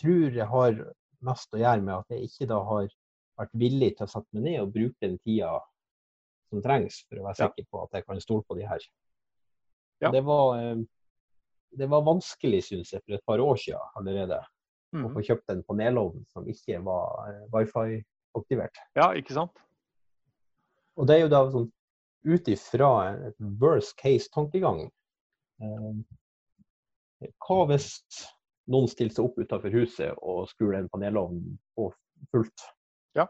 tror 0.00 0.32
jeg 0.32 0.46
har 0.48 0.78
mest 1.28 1.52
å 1.52 1.60
gjøre 1.60 1.82
med 1.84 1.94
at 1.98 2.14
jeg 2.14 2.30
ikke 2.30 2.48
da 2.48 2.60
har 2.64 2.86
vært 3.40 3.52
villig 3.60 3.90
til 3.98 4.06
å 4.06 4.12
sette 4.14 4.36
meg 4.36 4.46
ned 4.46 4.60
og 4.62 4.72
bruke 4.72 5.04
den 5.04 5.18
tida 5.20 5.50
som 6.50 6.62
trengs 6.64 7.02
for 7.08 7.20
å 7.20 7.26
være 7.28 7.38
sikker 7.42 7.66
på 7.70 7.82
at 7.84 7.98
jeg 7.98 8.06
kan 8.08 8.22
stole 8.24 8.46
på 8.48 8.56
de 8.58 8.64
her. 8.68 8.86
Ja. 10.00 10.10
Det, 10.14 10.22
var, 10.24 10.54
eh, 10.62 10.80
det 11.76 11.88
var 11.92 12.06
vanskelig, 12.08 12.62
syns 12.70 12.94
jeg, 12.94 13.04
for 13.04 13.18
et 13.18 13.26
par 13.28 13.42
år 13.44 13.60
siden 13.60 13.92
allerede 14.00 14.40
å 14.40 14.48
Mhm. 14.96 15.12
få 15.14 15.22
kjøpt 15.22 15.52
en 15.52 15.60
panelovn 15.68 16.24
som 16.32 16.48
ikke 16.48 16.80
var 16.82 17.28
eh, 17.30 17.44
wifi-aktivert. 17.52 18.80
Ja, 18.96 19.12
ikke 19.14 19.36
sant? 19.36 19.52
Og 20.96 21.06
det 21.06 21.16
er 21.18 21.20
jo 21.26 21.28
da 21.30 21.44
sånn 21.52 21.68
ut 22.22 22.48
ifra 22.48 22.90
et 23.28 23.36
worst 23.60 23.96
case-tankegang. 24.00 24.84
Eh, 25.62 27.30
hva 27.44 27.64
hvis 27.68 27.88
noen 28.70 28.88
stiller 28.90 29.14
seg 29.14 29.26
opp 29.26 29.40
utenfor 29.40 29.74
huset 29.74 30.20
og 30.20 30.46
skrur 30.50 30.74
den 30.76 30.88
panelovn 30.92 31.40
på 31.76 31.90
fullt? 32.32 32.66
Ja. 33.18 33.26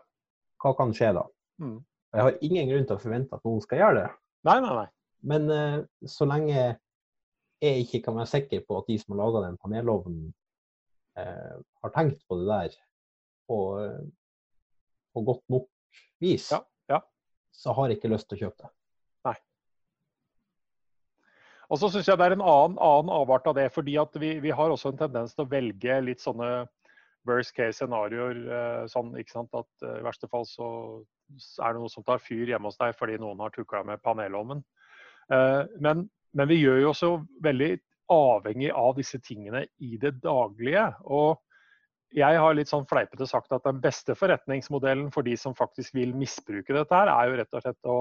Hva 0.62 0.74
kan 0.78 0.94
skje 0.96 1.12
da? 1.16 1.24
Mm. 1.62 1.78
Jeg 2.14 2.26
har 2.26 2.38
ingen 2.42 2.70
grunn 2.70 2.86
til 2.88 2.98
å 2.98 3.02
forvente 3.02 3.36
at 3.36 3.46
noen 3.46 3.62
skal 3.64 3.82
gjøre 3.82 3.98
det. 4.00 4.08
Nei, 4.48 4.58
nei, 4.64 4.74
nei. 4.82 4.86
Men 5.30 5.50
uh, 5.52 5.78
så 6.08 6.26
lenge 6.26 6.56
jeg 7.60 7.82
ikke 7.84 8.00
kan 8.06 8.16
være 8.16 8.32
sikker 8.32 8.62
på 8.66 8.78
at 8.80 8.88
de 8.88 8.96
som 8.98 9.14
har 9.14 9.20
laga 9.20 9.44
den 9.46 9.58
panelovnen, 9.60 10.30
uh, 11.20 11.58
har 11.84 11.94
tenkt 11.94 12.22
på 12.26 12.40
det 12.40 12.48
der 12.48 12.78
på, 13.50 13.58
på 15.10 15.22
godt 15.26 15.42
nok 15.50 15.66
vis, 16.22 16.50
Ja, 16.54 16.60
ja. 16.88 17.00
så 17.50 17.74
har 17.74 17.90
jeg 17.90 17.98
ikke 17.98 18.12
lyst 18.12 18.28
til 18.30 18.38
å 18.38 18.42
kjøpe 18.44 18.62
det. 18.62 18.70
Og 21.70 21.78
så 21.78 21.90
syns 21.92 22.08
jeg 22.10 22.18
det 22.18 22.26
er 22.26 22.34
en 22.34 22.42
annen, 22.42 22.76
annen 22.82 23.12
avart 23.14 23.46
av 23.46 23.54
det. 23.54 23.68
fordi 23.72 23.96
at 24.02 24.16
vi, 24.18 24.34
vi 24.42 24.50
har 24.50 24.70
også 24.70 24.90
en 24.90 24.98
tendens 24.98 25.34
til 25.34 25.44
å 25.44 25.50
velge 25.50 26.00
litt 26.02 26.22
sånne 26.22 26.66
worst 27.28 27.54
case 27.54 27.78
scenarioer. 27.78 28.40
eh, 28.58 28.86
Sånn, 28.90 29.12
ikke 29.20 29.36
sant? 29.36 29.54
At 29.54 29.86
eh, 29.86 30.00
i 30.00 30.06
verste 30.06 30.28
fall 30.32 30.48
så 30.48 30.70
er 31.62 31.74
det 31.76 31.82
noe 31.82 31.92
som 31.92 32.02
tar 32.06 32.18
fyr 32.18 32.50
hjemme 32.50 32.66
hos 32.70 32.80
deg 32.80 32.96
fordi 32.98 33.20
noen 33.22 33.42
har 33.44 33.54
tukla 33.54 33.84
med 33.86 34.02
panelovnen. 34.02 34.64
Eh, 35.30 35.62
Men, 35.78 36.08
men 36.34 36.50
vi 36.50 36.58
gjør 36.62 36.82
jo 36.82 36.90
også 36.90 37.12
veldig 37.44 37.76
avhengig 38.10 38.72
av 38.74 38.96
disse 38.98 39.20
tingene 39.22 39.66
i 39.78 39.94
det 40.02 40.16
daglige. 40.24 40.88
Og 41.06 41.38
jeg 42.10 42.38
har 42.42 42.56
litt 42.58 42.70
sånn 42.72 42.88
fleipete 42.90 43.28
sagt 43.30 43.52
at 43.54 43.62
den 43.68 43.78
beste 43.84 44.16
forretningsmodellen 44.18 45.12
for 45.14 45.22
de 45.22 45.36
som 45.38 45.54
faktisk 45.54 45.94
vil 45.94 46.16
misbruke 46.18 46.74
dette 46.74 46.96
her, 46.96 47.06
er 47.06 47.30
jo 47.30 47.36
rett 47.38 47.54
og 47.54 47.62
slett 47.62 47.86
å 47.86 48.00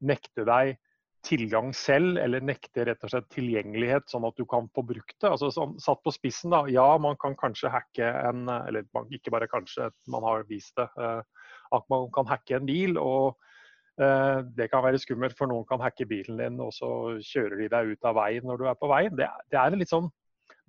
nekte 0.00 0.46
deg 0.48 0.78
tilgang 1.26 1.72
selv, 1.76 2.16
eller 2.20 2.42
nekte 2.44 2.84
rett 2.88 3.04
og 3.04 3.12
slett 3.12 3.28
tilgjengelighet, 3.34 4.06
sånn 4.10 4.24
at 4.28 4.38
du 4.40 4.46
kan 4.48 4.68
få 4.74 4.84
brukt 4.88 5.16
det. 5.18 5.28
Altså, 5.28 5.50
sånn, 5.54 5.76
satt 5.82 6.00
på 6.04 6.12
spissen, 6.14 6.52
da. 6.54 6.62
Ja, 6.72 6.86
man 7.02 7.18
kan 7.20 7.36
kanskje 7.38 7.72
hacke 7.72 8.06
en 8.06 8.48
Eller 8.48 8.86
ikke 9.12 9.32
bare 9.34 9.48
kanskje, 9.50 9.90
man 10.08 10.24
har 10.24 10.46
vist 10.48 10.76
det. 10.80 10.88
eh, 10.98 11.22
At 11.76 11.84
man 11.92 12.08
kan 12.14 12.26
hacke 12.26 12.56
en 12.56 12.66
bil. 12.66 12.96
og 12.98 13.36
eh, 14.00 14.40
Det 14.56 14.70
kan 14.70 14.82
være 14.84 14.98
skummelt, 14.98 15.36
for 15.36 15.46
noen 15.46 15.66
kan 15.68 15.80
hacke 15.80 16.08
bilen 16.08 16.40
din, 16.40 16.60
og 16.60 16.72
så 16.72 17.20
kjører 17.20 17.58
de 17.60 17.68
deg 17.68 17.92
ut 17.92 18.04
av 18.04 18.16
veien 18.16 18.44
når 18.44 18.56
du 18.58 18.66
er 18.68 18.80
på 18.80 18.88
veien. 18.88 19.16
Det, 19.16 19.28
det 19.50 19.58
er 19.60 19.70
en 19.72 19.78
litt 19.78 19.92
sånn 19.92 20.10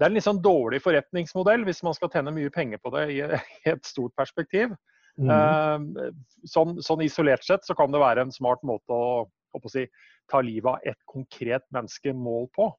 det 0.01 0.07
er 0.07 0.09
en 0.09 0.15
litt 0.17 0.25
sånn 0.25 0.41
dårlig 0.41 0.79
forretningsmodell 0.81 1.61
hvis 1.67 1.83
man 1.85 1.93
skal 1.93 2.09
tjene 2.09 2.31
mye 2.33 2.49
penger 2.49 2.79
på 2.81 2.89
det 2.95 3.03
i, 3.13 3.19
et 3.69 3.85
stort 3.85 4.15
perspektiv. 4.17 4.73
Mhm. 5.19 5.29
Eh, 5.29 6.11
sånn, 6.49 6.79
sånn 6.81 7.03
isolert 7.05 7.45
sett 7.45 7.67
så 7.67 7.75
kan 7.77 7.91
det 7.93 8.01
være 8.01 8.25
en 8.25 8.33
smart 8.33 8.63
måte 8.65 8.89
å 8.95 9.29
si, 9.71 9.87
ta 10.31 10.41
livet 10.41 10.71
av 10.71 10.79
et 10.93 10.99
konkret 11.05 11.63
menneske 11.73 12.13
mål 12.13 12.47
på. 12.55 12.69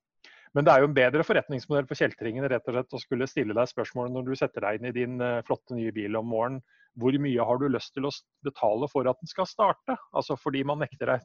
Men 0.54 0.66
det 0.66 0.72
er 0.72 0.82
jo 0.82 0.88
en 0.90 0.96
bedre 0.96 1.24
forretningsmodell 1.24 1.86
for 1.88 1.96
kjeltringene 1.96 2.48
rett 2.52 2.66
og 2.68 2.74
slett 2.76 2.96
å 2.96 3.00
skulle 3.00 3.28
stille 3.30 3.54
deg 3.56 3.70
spørsmålet 3.70 4.12
når 4.12 4.26
du 4.26 4.34
setter 4.36 4.66
deg 4.66 4.80
inn 4.80 4.88
i 4.90 4.96
din 4.96 5.20
eh, 5.24 5.40
flotte 5.48 5.76
nye 5.78 5.92
bil 5.96 6.18
om 6.20 6.28
morgenen. 6.28 6.60
Hvor 7.00 7.16
mye 7.24 7.46
har 7.48 7.56
du 7.56 7.70
lyst 7.72 7.94
til 7.96 8.04
å 8.04 8.10
betale 8.44 8.88
for 8.92 9.08
at 9.08 9.16
den 9.22 9.30
skal 9.30 9.48
starte? 9.48 9.96
Altså 10.12 10.36
fordi 10.36 10.60
man 10.68 10.82
nekter 10.84 11.14
deg 11.14 11.24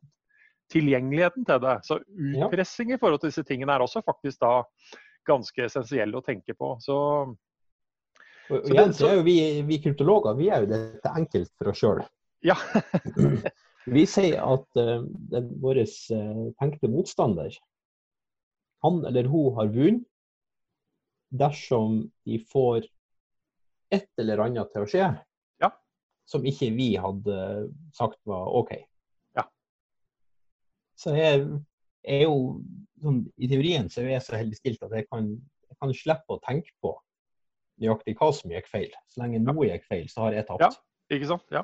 tilgjengeligheten 0.71 1.43
til 1.47 1.59
det. 1.63 1.75
Så 1.87 1.99
utpressing 2.15 2.93
i 2.95 2.99
forhold 3.01 3.19
til 3.23 3.33
disse 3.33 3.43
tingene 3.47 3.75
er 3.75 3.83
også 3.83 3.99
faktisk 4.07 4.39
da 4.43 4.61
ganske 5.27 5.65
essensielle 5.67 6.15
å 6.15 6.23
tenke 6.23 6.55
på. 6.55 6.77
Så 6.83 6.97
så 8.47 8.61
det- 8.63 8.95
så 8.95 9.11
er 9.11 9.23
vi, 9.27 9.61
vi 9.67 9.77
kryptologer 9.83 10.37
vi 10.39 10.47
er 10.49 10.63
jo 10.63 10.71
dette 10.71 11.11
enkelt 11.19 11.51
for 11.57 11.73
oss 11.73 11.83
sjøl. 11.83 12.05
ja. 12.47 12.55
Vi 13.87 14.03
sier 14.09 14.41
at 14.43 14.79
uh, 14.79 15.03
vår 15.63 15.79
eh, 15.79 16.43
tenkte 16.59 16.89
motstander, 16.91 17.55
han 18.83 18.99
eller 19.07 19.29
hun 19.31 19.55
har 19.57 19.71
vunnet 19.73 20.05
dersom 21.33 22.01
de 22.27 22.37
får 22.51 22.85
et 23.91 24.07
eller 24.19 24.43
annet 24.43 24.69
til 24.73 24.83
å 24.83 24.89
skje 24.91 25.07
Ja. 25.63 25.71
som 26.27 26.45
ikke 26.45 26.69
vi 26.75 26.89
hadde 26.99 27.37
sagt 27.95 28.19
var 28.27 28.51
OK. 28.59 28.75
Ja. 29.35 29.47
Så 30.99 31.15
jeg 31.17 31.41
er 32.03 32.23
jo 32.27 32.61
sånn, 33.01 33.25
I 33.35 33.49
teorien 33.51 33.89
så 33.91 34.03
er 34.03 34.13
jeg 34.17 34.27
så 34.27 34.37
heldig 34.39 34.59
stilt 34.59 34.83
at 34.87 34.95
jeg 34.95 35.07
kan, 35.11 35.33
jeg 35.67 35.79
kan 35.81 35.95
slippe 35.95 36.37
å 36.37 36.43
tenke 36.43 36.71
på 36.83 36.93
nøyaktig 37.81 38.15
hva 38.19 38.31
som 38.33 38.51
gikk 38.51 38.69
feil. 38.71 38.93
Så 39.11 39.23
lenge 39.23 39.41
noe 39.43 39.67
gikk 39.69 39.87
feil, 39.87 40.07
så 40.11 40.27
har 40.27 40.37
jeg 40.37 40.47
tapt. 40.47 40.63
Ja. 40.63 40.71
Ikke 41.17 41.29
sant? 41.29 41.43
Ja. 41.53 41.63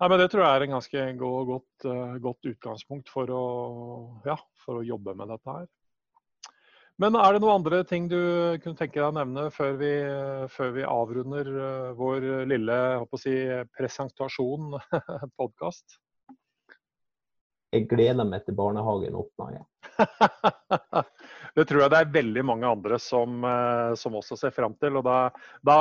Nei, 0.00 0.08
men 0.08 0.18
Det 0.22 0.30
tror 0.32 0.40
jeg 0.46 0.56
er 0.56 0.64
en 0.64 0.74
ganske 0.78 1.02
go- 1.20 1.44
godt, 1.44 1.84
eh, 1.84 2.14
godt 2.24 2.46
utgangspunkt 2.48 3.10
for 3.12 3.28
å, 3.28 3.42
ja, 4.24 4.38
for 4.64 4.80
å 4.80 4.86
jobbe 4.86 5.12
med 5.14 5.28
dette 5.28 5.56
her. 5.58 5.66
Men 7.00 7.16
er 7.16 7.32
det 7.32 7.40
noen 7.42 7.60
andre 7.60 7.82
ting 7.84 8.08
du 8.08 8.16
kunne 8.60 8.76
tenke 8.76 8.96
deg 8.96 9.06
å 9.10 9.14
nevne 9.16 9.46
før 9.52 9.76
vi, 9.80 9.92
før 10.52 10.72
vi 10.76 10.86
avrunder 10.88 11.48
eh, 11.52 11.92
vår 11.96 12.26
lille 12.48 12.78
si, 13.20 13.36
presentasjon, 13.76 14.78
podkast? 15.40 15.98
Jeg 17.72 17.86
gleder 17.92 18.24
meg 18.24 18.44
til 18.44 18.56
barnehagen 18.56 19.20
åpner 19.20 19.60
igjen. 19.60 19.68
det 21.56 21.66
tror 21.68 21.84
jeg 21.84 21.92
det 21.92 22.00
er 22.00 22.12
veldig 22.14 22.44
mange 22.46 22.68
andre 22.68 22.98
som, 23.02 23.40
eh, 23.46 23.92
som 23.98 24.16
også 24.18 24.38
ser 24.38 24.54
fram 24.54 24.76
til. 24.80 24.98
og 25.00 25.06
da, 25.06 25.18
da, 25.66 25.78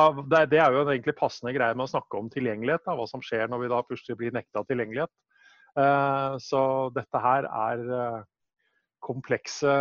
det, 0.49 0.59
er 0.59 0.73
jo 0.73 0.83
en 0.83 0.93
egentlig 0.93 1.17
passende 1.19 1.53
greie 1.55 1.75
med 1.75 1.85
å 1.85 1.91
snakke 1.93 2.19
om 2.19 2.29
tilgjengelighet. 2.33 2.85
Da, 2.87 2.95
hva 2.97 3.07
som 3.09 3.23
skjer 3.25 3.51
når 3.51 3.63
vi 3.63 3.71
da 3.73 3.83
plutselig 3.85 4.17
blir 4.19 4.35
nekta 4.35 4.65
tilgjengelighet. 4.69 5.13
Eh, 5.79 6.39
så 6.43 6.63
dette 6.95 7.23
her 7.23 7.49
er 7.49 7.85
eh, 7.99 8.23
komplekse 9.05 9.75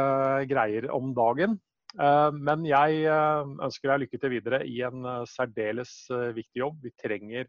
greier 0.51 0.93
om 0.95 1.15
dagen. 1.17 1.59
Men 1.99 2.67
jeg 2.69 3.09
ønsker 3.09 3.89
deg 3.89 4.03
lykke 4.03 4.19
til 4.21 4.31
videre 4.31 4.59
i 4.69 4.75
en 4.85 5.07
særdeles 5.27 5.91
viktig 6.37 6.61
jobb. 6.61 6.77
Vi 6.85 6.93
trenger 7.01 7.49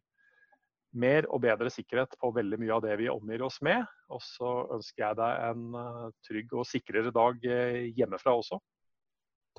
mer 0.98 1.28
og 1.30 1.44
bedre 1.44 1.70
sikkerhet 1.74 2.16
på 2.20 2.32
veldig 2.34 2.60
mye 2.62 2.76
av 2.76 2.84
det 2.86 2.96
vi 3.02 3.10
omgir 3.12 3.44
oss 3.46 3.60
med. 3.66 3.86
Og 4.10 4.22
så 4.26 4.54
ønsker 4.76 5.06
jeg 5.06 5.20
deg 5.20 5.44
en 5.50 5.80
eh, 5.82 6.06
trygg 6.26 6.56
og 6.58 6.68
sikrere 6.68 7.14
dag 7.16 7.46
eh, 7.46 7.90
hjemmefra 7.98 8.36
også. 8.40 8.60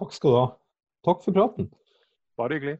Takk 0.00 0.14
skal 0.16 0.34
du 0.34 0.38
ha. 0.40 0.46
Takk 1.06 1.22
for 1.24 1.36
praten. 1.36 1.70
Bare 2.40 2.58
hyggelig. 2.58 2.78